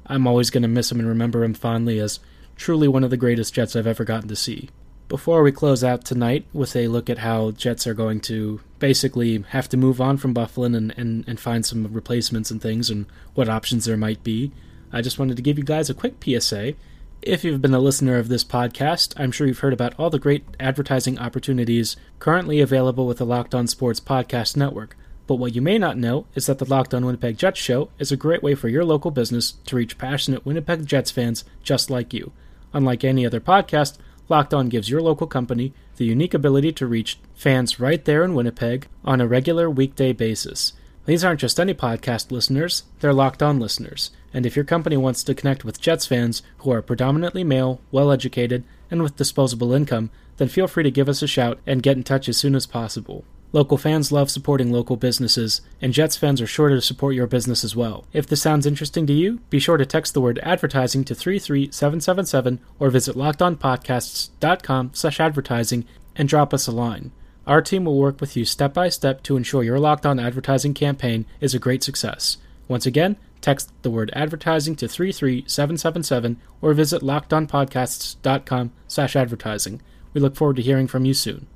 I'm 0.05 0.27
always 0.27 0.50
going 0.50 0.63
to 0.63 0.67
miss 0.67 0.91
him 0.91 1.00
and 1.00 1.07
remember 1.07 1.43
him 1.43 1.53
fondly 1.53 2.00
as 2.00 2.19
truly 2.58 2.88
one 2.88 3.04
of 3.04 3.10
the 3.10 3.18
greatest 3.18 3.54
Jets 3.54 3.76
I've 3.76 3.88
ever 3.88 4.04
gotten 4.04 4.28
to 4.30 4.36
see. 4.36 4.70
Before 5.08 5.42
we 5.42 5.54
close 5.54 5.86
out 5.86 6.04
tonight 6.04 6.46
with 6.52 6.76
a 6.76 6.90
look 6.90 7.10
at 7.10 7.20
how 7.20 7.52
Jets 7.52 7.88
are 7.88 7.94
going 7.94 8.20
to 8.22 8.60
basically 8.80 9.42
have 9.50 9.70
to 9.70 9.78
move 9.78 10.02
on 10.02 10.18
from 10.18 10.34
Byfuglien 10.34 10.76
and, 10.76 10.94
and, 10.98 11.24
and 11.28 11.40
find 11.40 11.66
some 11.66 11.88
replacements 11.94 12.52
and 12.52 12.62
things 12.62 12.90
and 12.90 13.06
what 13.34 13.48
options 13.48 13.86
there 13.86 13.96
might 13.96 14.22
be, 14.24 14.52
I 14.92 15.02
just 15.02 15.20
wanted 15.20 15.38
to 15.38 15.42
give 15.42 15.58
you 15.58 15.64
guys 15.64 15.90
a 15.90 15.94
quick 15.94 16.16
PSA. 16.24 16.74
If 17.22 17.44
you've 17.44 17.62
been 17.62 17.74
a 17.74 17.80
listener 17.80 18.18
of 18.18 18.30
this 18.30 18.44
podcast, 18.44 19.14
I'm 19.18 19.32
sure 19.32 19.48
you've 19.48 19.60
heard 19.60 19.74
about 19.74 19.98
all 19.98 20.10
the 20.10 20.20
great 20.20 20.46
advertising 20.60 21.18
opportunities 21.20 21.96
currently 22.20 22.60
available 22.60 23.08
with 23.08 23.18
the 23.18 23.26
Locked 23.26 23.56
On 23.56 23.68
Sports 23.68 24.00
Podcast 24.00 24.56
Network. 24.56 24.96
But 25.26 25.36
what 25.36 25.54
you 25.54 25.62
may 25.62 25.78
not 25.78 25.98
know 25.98 26.26
is 26.36 26.46
that 26.46 26.58
the 26.58 26.66
Locked 26.66 26.94
On 26.94 27.06
Winnipeg 27.06 27.38
Jets 27.38 27.60
show 27.60 27.90
is 28.00 28.12
a 28.12 28.18
great 28.18 28.42
way 28.42 28.56
for 28.56 28.70
your 28.70 28.86
local 28.86 29.12
business 29.12 29.54
to 29.66 29.76
reach 29.76 29.98
passionate 29.98 30.46
Winnipeg 30.46 30.86
Jets 30.86 31.12
fans 31.12 31.44
just 31.64 31.90
like 31.90 32.14
you. 32.14 32.32
Unlike 32.74 33.03
any 33.03 33.25
other 33.25 33.39
podcast, 33.39 33.97
Locked 34.29 34.53
On 34.53 34.67
gives 34.67 34.89
your 34.89 35.01
local 35.01 35.27
company 35.27 35.74
the 35.95 36.05
unique 36.05 36.33
ability 36.33 36.74
to 36.74 36.88
reach 36.88 37.19
fans 37.33 37.79
right 37.79 38.03
there 38.03 38.24
in 38.24 38.33
Winnipeg 38.33 38.88
on 39.05 39.21
a 39.21 39.27
regular 39.27 39.69
weekday 39.69 40.12
basis. 40.12 40.74
These 41.05 41.24
aren't 41.24 41.39
just 41.39 41.59
any 41.59 41.74
podcast 41.74 42.31
listeners, 42.31 42.83
they're 43.00 43.13
Locked 43.13 43.41
On 43.41 43.59
listeners. 43.59 44.12
And 44.33 44.45
if 44.45 44.57
your 44.57 44.65
company 44.65 44.97
wants 44.97 45.24
to 45.24 45.33
connect 45.33 45.63
with 45.63 45.79
Jets 45.79 46.05
fans 46.05 46.43
who 46.59 46.71
are 46.71 46.81
predominantly 46.81 47.45
male, 47.45 47.79
well 47.91 48.12
educated, 48.12 48.65
and 48.91 49.01
with 49.01 49.15
disposable 49.15 49.71
income, 49.71 50.09
then 50.36 50.50
feel 50.50 50.67
free 50.67 50.83
to 50.83 50.91
give 50.91 51.07
us 51.07 51.21
a 51.21 51.27
shout 51.27 51.59
and 51.65 51.81
get 51.81 51.95
in 51.95 52.03
touch 52.03 52.27
as 52.27 52.36
soon 52.36 52.55
as 52.55 52.65
possible. 52.65 53.24
Local 53.54 53.77
fans 53.77 54.12
love 54.12 54.30
supporting 54.30 54.72
local 54.72 54.98
businesses, 54.98 55.62
and 55.82 55.94
Jets 55.94 56.18
fans 56.18 56.42
are 56.42 56.48
sure 56.48 56.68
to 56.70 56.82
support 56.82 57.16
your 57.16 57.27
business 57.27 57.63
as 57.63 57.75
well. 57.75 58.06
If 58.12 58.27
this 58.27 58.42
sounds 58.42 58.66
interesting 58.66 59.08
to 59.08 59.13
you, 59.13 59.39
be 59.50 59.60
sure 59.60 59.77
to 59.77 59.86
text 59.86 60.13
the 60.13 60.22
word 60.22 60.39
advertising 60.44 61.06
to 61.06 61.16
33777 61.16 62.60
or 62.77 62.89
visit 62.89 63.16
lockedonpodcasts.com 63.16 64.92
slash 64.94 65.20
advertising 65.20 65.86
and 66.18 66.27
drop 66.27 66.54
us 66.54 66.68
a 66.68 66.72
line. 66.74 67.12
Our 67.46 67.62
team 67.62 67.86
will 67.86 67.98
work 67.98 68.20
with 68.20 68.36
you 68.36 68.44
step 68.44 68.74
by 68.74 68.89
step 68.89 69.24
to 69.24 69.38
ensure 69.38 69.63
your 69.63 69.80
Locked 69.80 70.06
On 70.06 70.20
advertising 70.20 70.74
campaign 70.74 71.25
is 71.39 71.54
a 71.54 71.60
great 71.60 71.84
success. 71.84 72.38
Once 72.68 72.86
again, 72.86 73.16
text 73.39 73.72
the 73.82 73.89
word 73.89 74.12
advertising 74.13 74.75
to 74.75 74.89
33777 74.89 76.38
or 76.62 76.74
visit 76.74 77.01
lockedonpodcasts.com 77.01 78.74
slash 78.88 79.16
advertising. 79.16 79.82
We 80.13 80.20
look 80.20 80.36
forward 80.36 80.58
to 80.58 80.62
hearing 80.62 80.88
from 80.88 81.06
you 81.06 81.13
soon. 81.13 81.48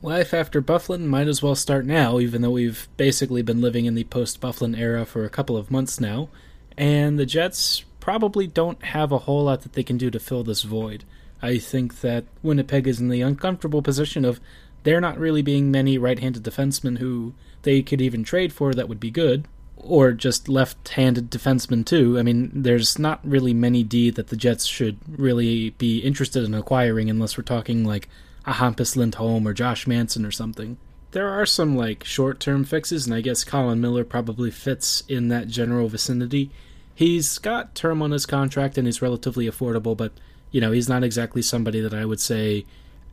Life 0.00 0.32
after 0.32 0.62
Byfuglien 0.62 1.06
might 1.06 1.26
as 1.26 1.42
well 1.42 1.56
start 1.56 1.84
now, 1.84 2.20
even 2.20 2.40
though 2.40 2.52
we've 2.52 2.88
basically 2.96 3.42
been 3.42 3.60
living 3.60 3.84
in 3.84 3.96
the 3.96 4.04
post 4.04 4.40
Byfuglien 4.40 4.78
era 4.78 5.04
for 5.04 5.24
a 5.24 5.30
couple 5.30 5.56
of 5.56 5.72
months 5.72 6.00
now, 6.00 6.28
and 6.76 7.18
the 7.18 7.26
Jets 7.26 7.84
probably 7.98 8.46
don't 8.46 8.82
have 8.84 9.10
a 9.10 9.18
whole 9.18 9.44
lot 9.44 9.62
that 9.62 9.72
they 9.72 9.82
can 9.82 9.98
do 9.98 10.08
to 10.10 10.20
fill 10.20 10.44
this 10.44 10.62
void. 10.62 11.04
I 11.42 11.58
think 11.58 12.00
that 12.00 12.24
Winnipeg 12.42 12.86
is 12.86 13.00
in 13.00 13.08
the 13.08 13.22
uncomfortable 13.22 13.82
position 13.82 14.24
of 14.24 14.40
there 14.84 15.00
not 15.00 15.18
really 15.18 15.42
being 15.42 15.70
many 15.70 15.98
right 15.98 16.18
handed 16.18 16.44
defensemen 16.44 16.98
who 16.98 17.34
they 17.62 17.82
could 17.82 18.00
even 18.00 18.22
trade 18.22 18.52
for 18.52 18.72
that 18.74 18.88
would 18.88 19.00
be 19.00 19.10
good, 19.10 19.48
or 19.76 20.12
just 20.12 20.48
left 20.48 20.90
handed 20.90 21.28
defensemen 21.28 21.84
too. 21.84 22.18
I 22.18 22.22
mean, 22.22 22.50
there's 22.54 23.00
not 23.00 23.20
really 23.24 23.52
many 23.52 23.82
D 23.82 24.10
that 24.10 24.28
the 24.28 24.36
Jets 24.36 24.64
should 24.64 24.98
really 25.08 25.70
be 25.70 25.98
interested 25.98 26.44
in 26.44 26.54
acquiring 26.54 27.10
unless 27.10 27.36
we're 27.36 27.42
talking 27.42 27.84
like 27.84 28.08
a 28.48 28.52
Hampus 28.52 28.96
Lindholm 28.96 29.46
or 29.46 29.52
Josh 29.52 29.86
Manson 29.86 30.24
or 30.24 30.30
something. 30.30 30.78
There 31.10 31.28
are 31.28 31.44
some 31.44 31.76
like 31.76 32.02
short 32.02 32.40
term 32.40 32.64
fixes, 32.64 33.06
and 33.06 33.14
I 33.14 33.20
guess 33.20 33.44
Colin 33.44 33.80
Miller 33.80 34.04
probably 34.04 34.50
fits 34.50 35.02
in 35.06 35.28
that 35.28 35.48
general 35.48 35.88
vicinity. 35.88 36.50
He's 36.94 37.38
got 37.38 37.74
term 37.74 38.00
on 38.02 38.10
his 38.10 38.26
contract 38.26 38.78
and 38.78 38.86
he's 38.86 39.02
relatively 39.02 39.46
affordable, 39.46 39.96
but 39.96 40.12
you 40.50 40.62
know, 40.62 40.72
he's 40.72 40.88
not 40.88 41.04
exactly 41.04 41.42
somebody 41.42 41.80
that 41.80 41.92
I 41.92 42.06
would 42.06 42.20
say 42.20 42.64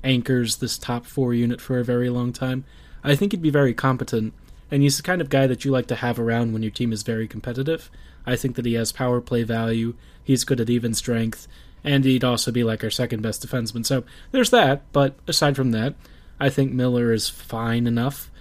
anchors 0.06 0.58
this 0.58 0.78
top 0.78 1.06
four 1.06 1.34
unit 1.34 1.60
for 1.60 1.80
a 1.80 1.84
very 1.84 2.10
long 2.10 2.32
time. 2.32 2.64
I 3.04 3.16
think 3.16 3.34
he'd 3.34 3.42
be 3.42 3.50
very 3.50 3.74
competent, 3.74 4.34
and 4.72 4.82
he's 4.82 4.98
the 4.98 5.04
kind 5.04 5.20
of 5.20 5.30
guy 5.30 5.48
that 5.48 5.66
you 5.66 5.72
like 5.72 5.88
to 5.88 5.96
have 5.96 6.18
around 6.18 6.54
when 6.54 6.64
your 6.64 6.72
team 6.72 6.94
is 6.94 7.04
very 7.04 7.28
competitive. 7.28 7.92
I 8.26 8.38
think 8.38 8.56
that 8.56 8.66
he 8.66 8.76
has 8.76 8.92
power 8.94 9.20
play 9.20 9.44
value, 9.44 9.96
he's 10.24 10.46
good 10.46 10.62
at 10.62 10.70
even 10.70 10.94
strength, 10.94 11.48
and 11.86 12.04
he'd 12.04 12.24
also 12.24 12.52
be 12.52 12.64
like 12.64 12.84
our 12.84 12.90
second 12.90 13.22
best 13.22 13.46
defenseman. 13.46 13.86
So 13.86 14.04
there's 14.32 14.50
that. 14.50 14.92
But 14.92 15.16
aside 15.28 15.56
from 15.56 15.72
that, 15.72 15.94
I 16.40 16.50
think 16.50 16.74
Miller 16.74 17.14
is 17.14 17.30
fine 17.30 17.86
enough. 17.86 18.32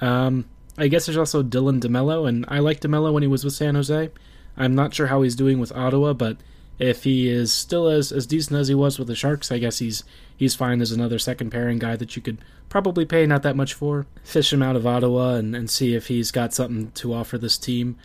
Um, 0.00 0.46
I 0.76 0.88
guess 0.88 1.06
there's 1.06 1.18
also 1.18 1.42
Dylan 1.42 1.80
DeMello, 1.80 2.26
and 2.28 2.44
I 2.48 2.58
liked 2.58 2.82
DeMello 2.82 3.12
when 3.12 3.22
he 3.22 3.28
was 3.28 3.44
with 3.44 3.52
San 3.52 3.74
Jose. 3.76 4.10
I'm 4.56 4.74
not 4.74 4.94
sure 4.94 5.08
how 5.08 5.22
he's 5.22 5.36
doing 5.36 5.60
with 5.60 5.70
Ottawa, 5.72 6.14
but 6.14 6.38
if 6.78 7.04
he 7.04 7.28
is 7.28 7.52
still 7.52 7.88
as, 7.88 8.10
as 8.10 8.26
decent 8.26 8.58
as 8.58 8.68
he 8.68 8.74
was 8.74 8.98
with 8.98 9.08
the 9.08 9.14
Sharks, 9.14 9.52
I 9.52 9.58
guess 9.58 9.78
he's 9.78 10.02
he's 10.36 10.56
fine 10.56 10.80
as 10.80 10.90
another 10.90 11.18
second 11.18 11.50
pairing 11.50 11.78
guy 11.78 11.94
that 11.96 12.16
you 12.16 12.22
could 12.22 12.38
probably 12.68 13.04
pay 13.04 13.26
not 13.26 13.42
that 13.42 13.54
much 13.54 13.74
for. 13.74 14.06
Fish 14.24 14.52
him 14.52 14.62
out 14.62 14.76
of 14.76 14.86
Ottawa 14.86 15.34
and, 15.34 15.54
and 15.54 15.70
see 15.70 15.94
if 15.94 16.08
he's 16.08 16.32
got 16.32 16.54
something 16.54 16.90
to 16.92 17.12
offer 17.12 17.38
this 17.38 17.58
team. 17.58 17.96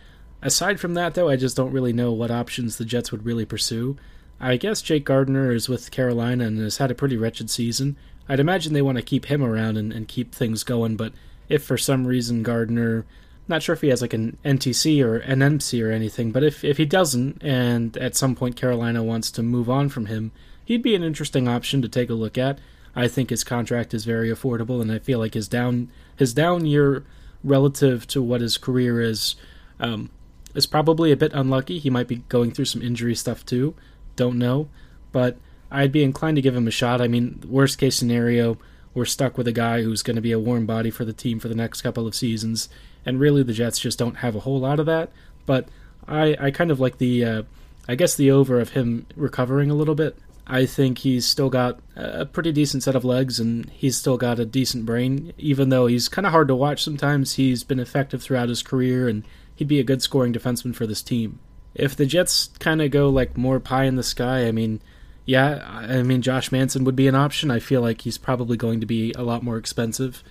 Aside 0.42 0.78
from 0.78 0.94
that, 0.94 1.14
though, 1.14 1.28
I 1.28 1.36
just 1.36 1.56
don't 1.56 1.72
really 1.72 1.92
know 1.92 2.12
what 2.12 2.30
options 2.30 2.76
the 2.76 2.84
Jets 2.84 3.10
would 3.10 3.24
really 3.24 3.44
pursue. 3.44 3.96
I 4.40 4.56
guess 4.56 4.80
Jake 4.80 5.04
Gardiner 5.04 5.52
is 5.52 5.68
with 5.68 5.90
Carolina 5.90 6.46
and 6.46 6.58
has 6.58 6.78
had 6.78 6.90
a 6.90 6.94
pretty 6.94 7.16
wretched 7.16 7.50
season. 7.50 7.96
I'd 8.28 8.40
imagine 8.40 8.72
they 8.72 8.82
want 8.82 8.96
to 8.96 9.02
keep 9.02 9.26
him 9.26 9.42
around 9.42 9.76
and, 9.76 9.92
and 9.92 10.08
keep 10.08 10.34
things 10.34 10.64
going, 10.64 10.96
but 10.96 11.12
if 11.48 11.62
for 11.62 11.76
some 11.76 12.06
reason 12.06 12.42
Gardner, 12.42 13.04
not 13.48 13.62
sure 13.62 13.74
if 13.74 13.80
he 13.80 13.88
has 13.88 14.00
like 14.00 14.14
an 14.14 14.38
NTC 14.44 15.04
or 15.04 15.16
an 15.16 15.42
MC 15.42 15.82
or 15.82 15.90
anything, 15.90 16.30
but 16.30 16.42
if, 16.42 16.64
if 16.64 16.78
he 16.78 16.86
doesn't, 16.86 17.42
and 17.42 17.96
at 17.98 18.16
some 18.16 18.34
point 18.34 18.56
Carolina 18.56 19.02
wants 19.02 19.30
to 19.32 19.42
move 19.42 19.68
on 19.68 19.88
from 19.88 20.06
him, 20.06 20.32
he'd 20.64 20.82
be 20.82 20.94
an 20.94 21.02
interesting 21.02 21.48
option 21.48 21.82
to 21.82 21.88
take 21.88 22.08
a 22.08 22.14
look 22.14 22.38
at. 22.38 22.60
I 22.94 23.08
think 23.08 23.30
his 23.30 23.44
contract 23.44 23.92
is 23.92 24.04
very 24.04 24.30
affordable, 24.30 24.80
and 24.80 24.90
I 24.90 24.98
feel 24.98 25.18
like 25.18 25.34
his 25.34 25.48
down 25.48 25.90
his 26.16 26.32
down 26.32 26.66
year 26.66 27.04
relative 27.42 28.06
to 28.08 28.22
what 28.22 28.40
his 28.40 28.58
career 28.58 29.00
is 29.00 29.36
um, 29.78 30.10
is 30.54 30.66
probably 30.66 31.12
a 31.12 31.16
bit 31.16 31.32
unlucky. 31.32 31.78
He 31.78 31.90
might 31.90 32.08
be 32.08 32.16
going 32.28 32.52
through 32.52 32.66
some 32.66 32.82
injury 32.82 33.14
stuff 33.14 33.44
too, 33.44 33.74
don't 34.16 34.38
know, 34.38 34.68
but 35.12 35.38
I'd 35.70 35.92
be 35.92 36.02
inclined 36.02 36.36
to 36.36 36.42
give 36.42 36.56
him 36.56 36.66
a 36.66 36.72
shot. 36.72 37.00
I 37.00 37.08
mean, 37.08 37.42
worst 37.46 37.78
case 37.78 37.96
scenario, 37.96 38.58
we're 38.92 39.04
stuck 39.04 39.38
with 39.38 39.46
a 39.46 39.52
guy 39.52 39.82
who's 39.82 40.02
going 40.02 40.16
to 40.16 40.22
be 40.22 40.32
a 40.32 40.38
warm 40.38 40.66
body 40.66 40.90
for 40.90 41.04
the 41.04 41.12
team 41.12 41.38
for 41.38 41.48
the 41.48 41.54
next 41.54 41.82
couple 41.82 42.06
of 42.06 42.14
seasons, 42.14 42.68
and 43.06 43.20
really 43.20 43.42
the 43.42 43.52
Jets 43.52 43.78
just 43.78 43.98
don't 43.98 44.16
have 44.16 44.34
a 44.34 44.40
whole 44.40 44.60
lot 44.60 44.80
of 44.80 44.86
that. 44.86 45.10
But 45.46 45.68
I, 46.08 46.36
I 46.40 46.50
kind 46.50 46.70
of 46.70 46.80
like 46.80 46.98
the, 46.98 47.24
uh, 47.24 47.42
I 47.88 47.94
guess 47.94 48.14
the 48.14 48.30
over 48.30 48.60
of 48.60 48.70
him 48.70 49.06
recovering 49.14 49.70
a 49.70 49.74
little 49.74 49.94
bit. 49.94 50.18
I 50.46 50.66
think 50.66 50.98
he's 50.98 51.28
still 51.28 51.48
got 51.48 51.78
a 51.94 52.26
pretty 52.26 52.50
decent 52.50 52.82
set 52.82 52.96
of 52.96 53.04
legs, 53.04 53.38
and 53.38 53.70
he's 53.70 53.96
still 53.96 54.16
got 54.16 54.40
a 54.40 54.44
decent 54.44 54.84
brain. 54.84 55.32
Even 55.38 55.68
though 55.68 55.86
he's 55.86 56.08
kind 56.08 56.26
of 56.26 56.32
hard 56.32 56.48
to 56.48 56.56
watch 56.56 56.82
sometimes, 56.82 57.34
he's 57.34 57.62
been 57.62 57.78
effective 57.78 58.20
throughout 58.20 58.48
his 58.48 58.62
career, 58.62 59.08
and 59.08 59.22
he'd 59.54 59.68
be 59.68 59.78
a 59.78 59.84
good 59.84 60.02
scoring 60.02 60.32
defenseman 60.32 60.74
for 60.74 60.88
this 60.88 61.02
team 61.02 61.38
if 61.74 61.96
the 61.96 62.06
Jets 62.06 62.50
kind 62.58 62.82
of 62.82 62.90
go 62.90 63.08
like 63.08 63.36
more 63.36 63.60
pie 63.60 63.84
in 63.84 63.96
the 63.96 64.02
sky, 64.02 64.46
I 64.46 64.52
mean, 64.52 64.80
yeah, 65.24 65.64
I 65.66 66.02
mean 66.02 66.22
Josh 66.22 66.50
Manson 66.50 66.84
would 66.84 66.96
be 66.96 67.08
an 67.08 67.14
option. 67.14 67.50
I 67.50 67.60
feel 67.60 67.80
like 67.80 68.02
he's 68.02 68.18
probably 68.18 68.56
going 68.56 68.80
to 68.80 68.86
be 68.86 69.12
a 69.12 69.22
lot 69.22 69.42
more 69.42 69.56
expensive, 69.56 70.22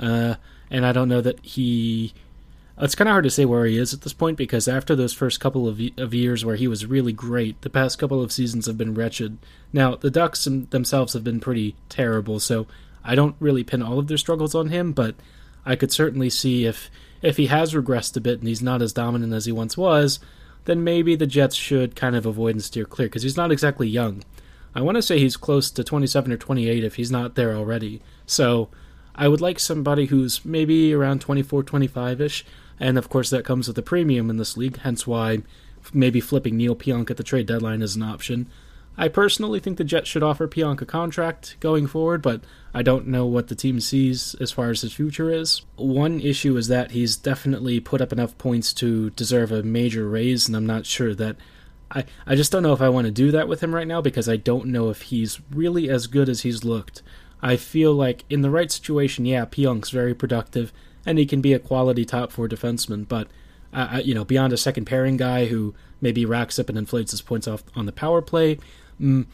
uh, 0.00 0.34
and 0.70 0.84
I 0.84 0.92
don't 0.92 1.08
know 1.08 1.20
that 1.20 1.44
he. 1.44 2.14
It's 2.80 2.94
kind 2.94 3.08
of 3.08 3.12
hard 3.12 3.24
to 3.24 3.30
say 3.30 3.44
where 3.44 3.66
he 3.66 3.76
is 3.76 3.92
at 3.92 4.02
this 4.02 4.12
point 4.12 4.38
because 4.38 4.68
after 4.68 4.94
those 4.94 5.12
first 5.12 5.40
couple 5.40 5.66
of, 5.66 5.80
of 5.96 6.14
years 6.14 6.44
where 6.44 6.54
he 6.54 6.68
was 6.68 6.86
really 6.86 7.12
great, 7.12 7.60
the 7.62 7.70
past 7.70 7.98
couple 7.98 8.22
of 8.22 8.30
seasons 8.30 8.66
have 8.66 8.78
been 8.78 8.94
wretched. 8.94 9.38
Now 9.72 9.96
the 9.96 10.12
Ducks 10.12 10.44
themselves 10.44 11.12
have 11.14 11.24
been 11.24 11.40
pretty 11.40 11.74
terrible, 11.88 12.38
so 12.38 12.68
I 13.02 13.16
don't 13.16 13.34
really 13.40 13.64
pin 13.64 13.82
all 13.82 13.98
of 13.98 14.06
their 14.06 14.16
struggles 14.16 14.54
on 14.54 14.68
him, 14.68 14.92
but 14.92 15.16
I 15.66 15.74
could 15.74 15.90
certainly 15.90 16.30
see 16.30 16.66
if 16.66 16.88
if 17.20 17.36
he 17.36 17.46
has 17.46 17.74
regressed 17.74 18.16
a 18.16 18.20
bit 18.20 18.38
and 18.38 18.46
he's 18.46 18.62
not 18.62 18.80
as 18.80 18.92
dominant 18.92 19.32
as 19.32 19.44
he 19.44 19.52
once 19.52 19.76
was, 19.76 20.20
then 20.68 20.84
maybe 20.84 21.16
the 21.16 21.26
Jets 21.26 21.56
should 21.56 21.96
kind 21.96 22.14
of 22.14 22.26
avoid 22.26 22.54
and 22.54 22.62
steer 22.62 22.84
clear 22.84 23.08
because 23.08 23.22
he's 23.22 23.38
not 23.38 23.50
exactly 23.50 23.88
young. 23.88 24.22
I 24.74 24.82
want 24.82 24.96
to 24.96 25.02
say 25.02 25.18
he's 25.18 25.38
close 25.38 25.70
to 25.70 25.82
27 25.82 26.30
or 26.30 26.36
28 26.36 26.84
if 26.84 26.96
he's 26.96 27.10
not 27.10 27.36
there 27.36 27.56
already. 27.56 28.02
So 28.26 28.68
I 29.14 29.28
would 29.28 29.40
like 29.40 29.58
somebody 29.58 30.06
who's 30.06 30.44
maybe 30.44 30.92
around 30.92 31.22
24, 31.22 31.62
25 31.62 32.20
ish. 32.20 32.44
And 32.78 32.98
of 32.98 33.08
course, 33.08 33.30
that 33.30 33.46
comes 33.46 33.66
with 33.66 33.78
a 33.78 33.82
premium 33.82 34.28
in 34.28 34.36
this 34.36 34.58
league, 34.58 34.76
hence 34.80 35.06
why 35.06 35.38
maybe 35.94 36.20
flipping 36.20 36.58
Neil 36.58 36.76
Pionk 36.76 37.10
at 37.10 37.16
the 37.16 37.22
trade 37.22 37.46
deadline 37.46 37.80
is 37.80 37.96
an 37.96 38.02
option. 38.02 38.46
I 39.00 39.06
personally 39.06 39.60
think 39.60 39.78
the 39.78 39.84
Jets 39.84 40.08
should 40.08 40.24
offer 40.24 40.48
Pionk 40.48 40.82
a 40.82 40.86
contract 40.86 41.56
going 41.60 41.86
forward, 41.86 42.20
but 42.20 42.42
I 42.74 42.82
don't 42.82 43.06
know 43.06 43.26
what 43.26 43.46
the 43.46 43.54
team 43.54 43.78
sees 43.78 44.34
as 44.40 44.50
far 44.50 44.70
as 44.70 44.80
his 44.80 44.92
future 44.92 45.30
is. 45.30 45.62
One 45.76 46.18
issue 46.20 46.56
is 46.56 46.66
that 46.66 46.90
he's 46.90 47.16
definitely 47.16 47.78
put 47.78 48.00
up 48.00 48.12
enough 48.12 48.36
points 48.38 48.72
to 48.74 49.10
deserve 49.10 49.52
a 49.52 49.62
major 49.62 50.08
raise, 50.08 50.48
and 50.48 50.56
I'm 50.56 50.66
not 50.66 50.84
sure 50.84 51.14
that. 51.14 51.36
I, 51.90 52.04
I 52.26 52.34
just 52.34 52.52
don't 52.52 52.62
know 52.62 52.74
if 52.74 52.82
I 52.82 52.90
want 52.90 53.06
to 53.06 53.10
do 53.10 53.30
that 53.30 53.48
with 53.48 53.62
him 53.62 53.74
right 53.74 53.86
now 53.86 54.02
because 54.02 54.28
I 54.28 54.36
don't 54.36 54.66
know 54.66 54.90
if 54.90 55.02
he's 55.02 55.40
really 55.50 55.88
as 55.88 56.06
good 56.06 56.28
as 56.28 56.42
he's 56.42 56.62
looked. 56.62 57.00
I 57.40 57.56
feel 57.56 57.94
like 57.94 58.24
in 58.28 58.42
the 58.42 58.50
right 58.50 58.70
situation, 58.70 59.24
yeah, 59.24 59.46
Pionk's 59.46 59.88
very 59.88 60.14
productive 60.14 60.70
and 61.06 61.18
he 61.18 61.24
can 61.24 61.40
be 61.40 61.54
a 61.54 61.58
quality 61.58 62.04
top 62.04 62.30
four 62.30 62.46
defenseman, 62.46 63.08
but 63.08 63.28
uh, 63.72 64.02
you 64.04 64.14
know, 64.14 64.24
beyond 64.24 64.52
a 64.52 64.58
second 64.58 64.84
pairing 64.84 65.16
guy 65.16 65.46
who 65.46 65.74
maybe 66.00 66.26
racks 66.26 66.58
up 66.58 66.68
and 66.68 66.76
inflates 66.76 67.12
his 67.12 67.22
points 67.22 67.48
off 67.48 67.62
on 67.74 67.86
the 67.86 67.92
power 67.92 68.20
play, 68.20 68.58
mm, 69.00 69.26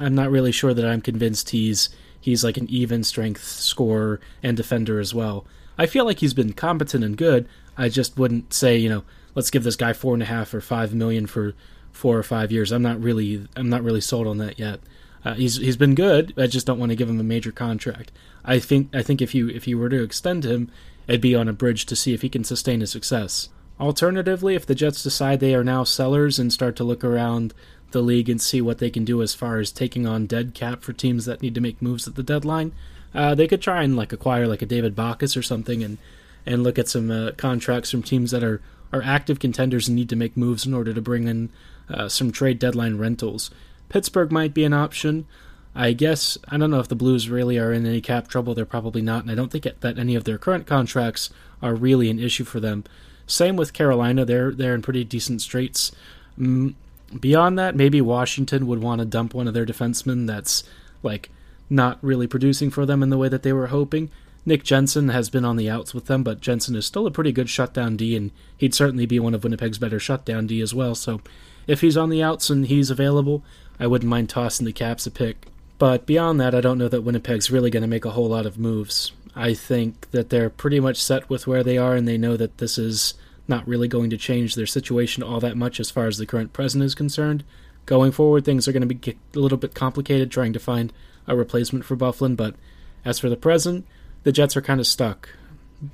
I'm 0.00 0.14
not 0.14 0.30
really 0.30 0.52
sure 0.52 0.74
that 0.74 0.84
I'm 0.84 1.00
convinced 1.00 1.50
he's 1.50 1.88
he's 2.20 2.44
like 2.44 2.56
an 2.56 2.68
even 2.68 3.04
strength 3.04 3.44
scorer 3.44 4.20
and 4.42 4.56
defender 4.56 5.00
as 5.00 5.14
well. 5.14 5.46
I 5.76 5.86
feel 5.86 6.04
like 6.04 6.18
he's 6.18 6.34
been 6.34 6.52
competent 6.52 7.04
and 7.04 7.16
good. 7.16 7.48
I 7.76 7.88
just 7.88 8.18
wouldn't 8.18 8.52
say 8.52 8.76
you 8.76 8.88
know 8.88 9.04
let's 9.34 9.50
give 9.50 9.64
this 9.64 9.76
guy 9.76 9.92
four 9.92 10.14
and 10.14 10.22
a 10.22 10.26
half 10.26 10.52
or 10.54 10.60
five 10.60 10.94
million 10.94 11.26
for 11.26 11.54
four 11.92 12.16
or 12.16 12.22
five 12.22 12.52
years. 12.52 12.72
I'm 12.72 12.82
not 12.82 13.00
really 13.00 13.46
I'm 13.56 13.68
not 13.68 13.82
really 13.82 14.00
sold 14.00 14.26
on 14.26 14.38
that 14.38 14.58
yet. 14.58 14.80
Uh, 15.24 15.34
he's 15.34 15.56
he's 15.56 15.76
been 15.76 15.94
good. 15.94 16.32
I 16.36 16.46
just 16.46 16.66
don't 16.66 16.78
want 16.78 16.90
to 16.90 16.96
give 16.96 17.08
him 17.08 17.20
a 17.20 17.24
major 17.24 17.52
contract. 17.52 18.12
I 18.44 18.58
think 18.58 18.94
I 18.94 19.02
think 19.02 19.20
if 19.20 19.34
you 19.34 19.48
if 19.48 19.66
you 19.66 19.78
were 19.78 19.88
to 19.88 20.02
extend 20.02 20.44
him, 20.44 20.70
it'd 21.06 21.20
be 21.20 21.34
on 21.34 21.48
a 21.48 21.52
bridge 21.52 21.86
to 21.86 21.96
see 21.96 22.14
if 22.14 22.22
he 22.22 22.28
can 22.28 22.44
sustain 22.44 22.80
his 22.80 22.90
success. 22.90 23.48
Alternatively, 23.80 24.54
if 24.54 24.66
the 24.66 24.74
Jets 24.74 25.02
decide 25.02 25.38
they 25.38 25.54
are 25.54 25.64
now 25.64 25.84
sellers 25.84 26.38
and 26.38 26.52
start 26.52 26.74
to 26.76 26.84
look 26.84 27.04
around 27.04 27.54
the 27.90 28.02
league 28.02 28.28
and 28.28 28.40
see 28.40 28.60
what 28.60 28.78
they 28.78 28.90
can 28.90 29.04
do 29.04 29.22
as 29.22 29.34
far 29.34 29.58
as 29.58 29.72
taking 29.72 30.06
on 30.06 30.26
dead 30.26 30.54
cap 30.54 30.82
for 30.82 30.92
teams 30.92 31.24
that 31.24 31.42
need 31.42 31.54
to 31.54 31.60
make 31.60 31.80
moves 31.80 32.06
at 32.06 32.14
the 32.14 32.22
deadline. 32.22 32.72
Uh, 33.14 33.34
they 33.34 33.48
could 33.48 33.62
try 33.62 33.82
and 33.82 33.96
like 33.96 34.12
acquire 34.12 34.46
like 34.46 34.62
a 34.62 34.66
David 34.66 34.94
Backes 34.94 35.36
or 35.36 35.42
something 35.42 35.82
and 35.82 35.98
and 36.46 36.62
look 36.62 36.78
at 36.78 36.88
some 36.88 37.10
uh, 37.10 37.32
contracts 37.36 37.90
from 37.90 38.02
teams 38.02 38.30
that 38.30 38.42
are 38.42 38.60
are 38.92 39.02
active 39.02 39.38
contenders 39.38 39.88
and 39.88 39.96
need 39.96 40.08
to 40.08 40.16
make 40.16 40.36
moves 40.36 40.64
in 40.64 40.72
order 40.72 40.94
to 40.94 41.02
bring 41.02 41.28
in 41.28 41.50
uh, 41.90 42.08
some 42.08 42.32
trade 42.32 42.58
deadline 42.58 42.96
rentals. 42.96 43.50
Pittsburgh 43.88 44.32
might 44.32 44.54
be 44.54 44.64
an 44.64 44.72
option. 44.72 45.26
I 45.74 45.92
guess 45.92 46.38
I 46.48 46.56
don't 46.56 46.70
know 46.70 46.80
if 46.80 46.88
the 46.88 46.96
Blues 46.96 47.28
really 47.28 47.58
are 47.58 47.72
in 47.72 47.86
any 47.86 48.00
cap 48.00 48.28
trouble. 48.28 48.54
They're 48.54 48.64
probably 48.64 49.02
not, 49.02 49.22
and 49.22 49.30
I 49.30 49.34
don't 49.34 49.52
think 49.52 49.64
that 49.64 49.98
any 49.98 50.14
of 50.14 50.24
their 50.24 50.38
current 50.38 50.66
contracts 50.66 51.30
are 51.62 51.74
really 51.74 52.10
an 52.10 52.18
issue 52.18 52.44
for 52.44 52.60
them. 52.60 52.84
Same 53.26 53.56
with 53.56 53.72
Carolina; 53.72 54.24
they're 54.24 54.52
they're 54.52 54.74
in 54.74 54.82
pretty 54.82 55.04
decent 55.04 55.42
straits. 55.42 55.92
Mm, 56.38 56.74
beyond 57.18 57.58
that, 57.58 57.76
maybe 57.76 58.00
Washington 58.00 58.66
would 58.66 58.82
want 58.82 59.00
to 59.00 59.04
dump 59.04 59.34
one 59.34 59.48
of 59.48 59.54
their 59.54 59.66
defensemen 59.66 60.26
that's 60.26 60.64
like 61.02 61.30
not 61.70 61.98
really 62.02 62.26
producing 62.26 62.70
for 62.70 62.86
them 62.86 63.02
in 63.02 63.10
the 63.10 63.18
way 63.18 63.28
that 63.28 63.42
they 63.42 63.52
were 63.52 63.68
hoping. 63.68 64.10
Nick 64.46 64.64
Jensen 64.64 65.10
has 65.10 65.28
been 65.28 65.44
on 65.44 65.56
the 65.56 65.68
outs 65.68 65.92
with 65.92 66.06
them, 66.06 66.22
but 66.22 66.40
Jensen 66.40 66.74
is 66.74 66.86
still 66.86 67.06
a 67.06 67.10
pretty 67.10 67.32
good 67.32 67.50
shutdown 67.50 67.96
D, 67.96 68.16
and 68.16 68.30
he'd 68.56 68.74
certainly 68.74 69.04
be 69.04 69.18
one 69.18 69.34
of 69.34 69.44
Winnipeg's 69.44 69.78
better 69.78 70.00
shutdown 70.00 70.46
D 70.46 70.62
as 70.62 70.74
well. 70.74 70.94
So 70.94 71.20
if 71.66 71.82
he's 71.82 71.96
on 71.96 72.08
the 72.08 72.22
outs 72.22 72.48
and 72.48 72.66
he's 72.66 72.90
available, 72.90 73.42
I 73.78 73.86
wouldn't 73.86 74.08
mind 74.08 74.30
tossing 74.30 74.64
the 74.64 74.72
Caps 74.72 75.06
a 75.06 75.10
pick. 75.10 75.46
But 75.78 76.06
beyond 76.06 76.40
that, 76.40 76.54
I 76.54 76.60
don't 76.60 76.78
know 76.78 76.88
that 76.88 77.04
Winnipeg's 77.04 77.50
really 77.50 77.70
going 77.70 77.82
to 77.82 77.86
make 77.86 78.04
a 78.04 78.10
whole 78.10 78.28
lot 78.28 78.46
of 78.46 78.58
moves. 78.58 79.12
I 79.36 79.54
think 79.54 80.10
that 80.10 80.30
they're 80.30 80.50
pretty 80.50 80.80
much 80.80 81.00
set 81.00 81.28
with 81.28 81.46
where 81.46 81.62
they 81.62 81.78
are, 81.78 81.94
and 81.94 82.08
they 82.08 82.18
know 82.18 82.36
that 82.36 82.58
this 82.58 82.78
is 82.78 83.14
not 83.48 83.66
really 83.66 83.88
going 83.88 84.10
to 84.10 84.16
change 84.16 84.54
their 84.54 84.66
situation 84.66 85.22
all 85.22 85.40
that 85.40 85.56
much 85.56 85.80
as 85.80 85.90
far 85.90 86.06
as 86.06 86.18
the 86.18 86.26
current 86.26 86.52
president 86.52 86.86
is 86.86 86.94
concerned. 86.94 87.44
Going 87.86 88.12
forward, 88.12 88.44
things 88.44 88.68
are 88.68 88.72
going 88.72 88.86
to 88.86 88.94
be 88.94 89.16
a 89.34 89.38
little 89.38 89.58
bit 89.58 89.74
complicated 89.74 90.30
trying 90.30 90.52
to 90.52 90.58
find 90.58 90.92
a 91.26 91.36
replacement 91.36 91.84
for 91.84 91.96
Byfuglien, 91.96 92.36
but 92.36 92.54
as 93.04 93.18
for 93.18 93.28
the 93.28 93.36
present, 93.36 93.86
the 94.24 94.32
Jets 94.32 94.56
are 94.56 94.62
kind 94.62 94.80
of 94.80 94.86
stuck. 94.86 95.30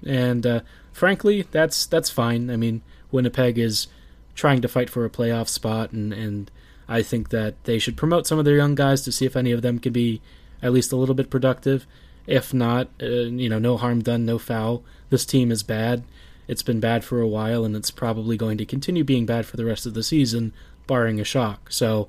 And 0.06 0.46
uh, 0.46 0.60
frankly, 0.92 1.46
that's 1.50 1.86
that's 1.86 2.10
fine. 2.10 2.50
I 2.50 2.56
mean, 2.56 2.82
Winnipeg 3.12 3.58
is 3.58 3.86
trying 4.34 4.60
to 4.62 4.68
fight 4.68 4.90
for 4.90 5.04
a 5.04 5.10
playoff 5.10 5.48
spot, 5.48 5.92
and, 5.92 6.12
and 6.12 6.50
I 6.88 7.02
think 7.02 7.28
that 7.30 7.62
they 7.64 7.78
should 7.78 7.96
promote 7.96 8.26
some 8.26 8.38
of 8.38 8.44
their 8.44 8.56
young 8.56 8.74
guys 8.74 9.02
to 9.02 9.12
see 9.12 9.26
if 9.26 9.36
any 9.36 9.52
of 9.52 9.62
them 9.62 9.78
can 9.78 9.92
be 9.92 10.20
at 10.62 10.72
least 10.72 10.92
a 10.92 10.96
little 10.96 11.14
bit 11.14 11.30
productive. 11.30 11.86
If 12.26 12.54
not, 12.54 12.88
uh, 13.02 13.06
you 13.06 13.48
know, 13.48 13.58
no 13.58 13.76
harm 13.76 14.02
done, 14.02 14.24
no 14.24 14.38
foul. 14.38 14.82
This 15.10 15.26
team 15.26 15.52
is 15.52 15.62
bad. 15.62 16.02
It's 16.46 16.62
been 16.62 16.80
bad 16.80 17.04
for 17.04 17.20
a 17.20 17.28
while, 17.28 17.64
and 17.64 17.74
it's 17.74 17.90
probably 17.90 18.36
going 18.36 18.58
to 18.58 18.66
continue 18.66 19.04
being 19.04 19.26
bad 19.26 19.46
for 19.46 19.56
the 19.56 19.64
rest 19.64 19.86
of 19.86 19.94
the 19.94 20.02
season, 20.02 20.52
barring 20.86 21.20
a 21.20 21.24
shock. 21.24 21.72
So 21.72 22.08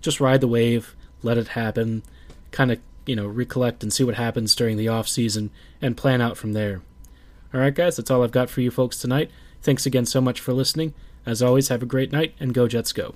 just 0.00 0.20
ride 0.20 0.40
the 0.40 0.48
wave, 0.48 0.96
let 1.22 1.38
it 1.38 1.48
happen, 1.48 2.02
kind 2.50 2.72
of, 2.72 2.80
you 3.06 3.14
know, 3.14 3.26
recollect 3.26 3.82
and 3.82 3.92
see 3.92 4.04
what 4.04 4.16
happens 4.16 4.54
during 4.54 4.76
the 4.76 4.88
off 4.88 5.08
season 5.08 5.50
and 5.80 5.96
plan 5.96 6.20
out 6.20 6.36
from 6.36 6.52
there. 6.52 6.82
All 7.54 7.60
right, 7.60 7.74
guys, 7.74 7.96
that's 7.96 8.10
all 8.10 8.24
I've 8.24 8.32
got 8.32 8.50
for 8.50 8.60
you 8.60 8.70
folks 8.70 8.98
tonight. 8.98 9.30
Thanks 9.62 9.86
again 9.86 10.06
so 10.06 10.20
much 10.20 10.40
for 10.40 10.52
listening. 10.52 10.92
As 11.24 11.42
always, 11.42 11.68
have 11.68 11.82
a 11.82 11.86
great 11.86 12.12
night 12.12 12.34
and 12.38 12.52
go 12.52 12.68
Jets 12.68 12.92
go. 12.92 13.14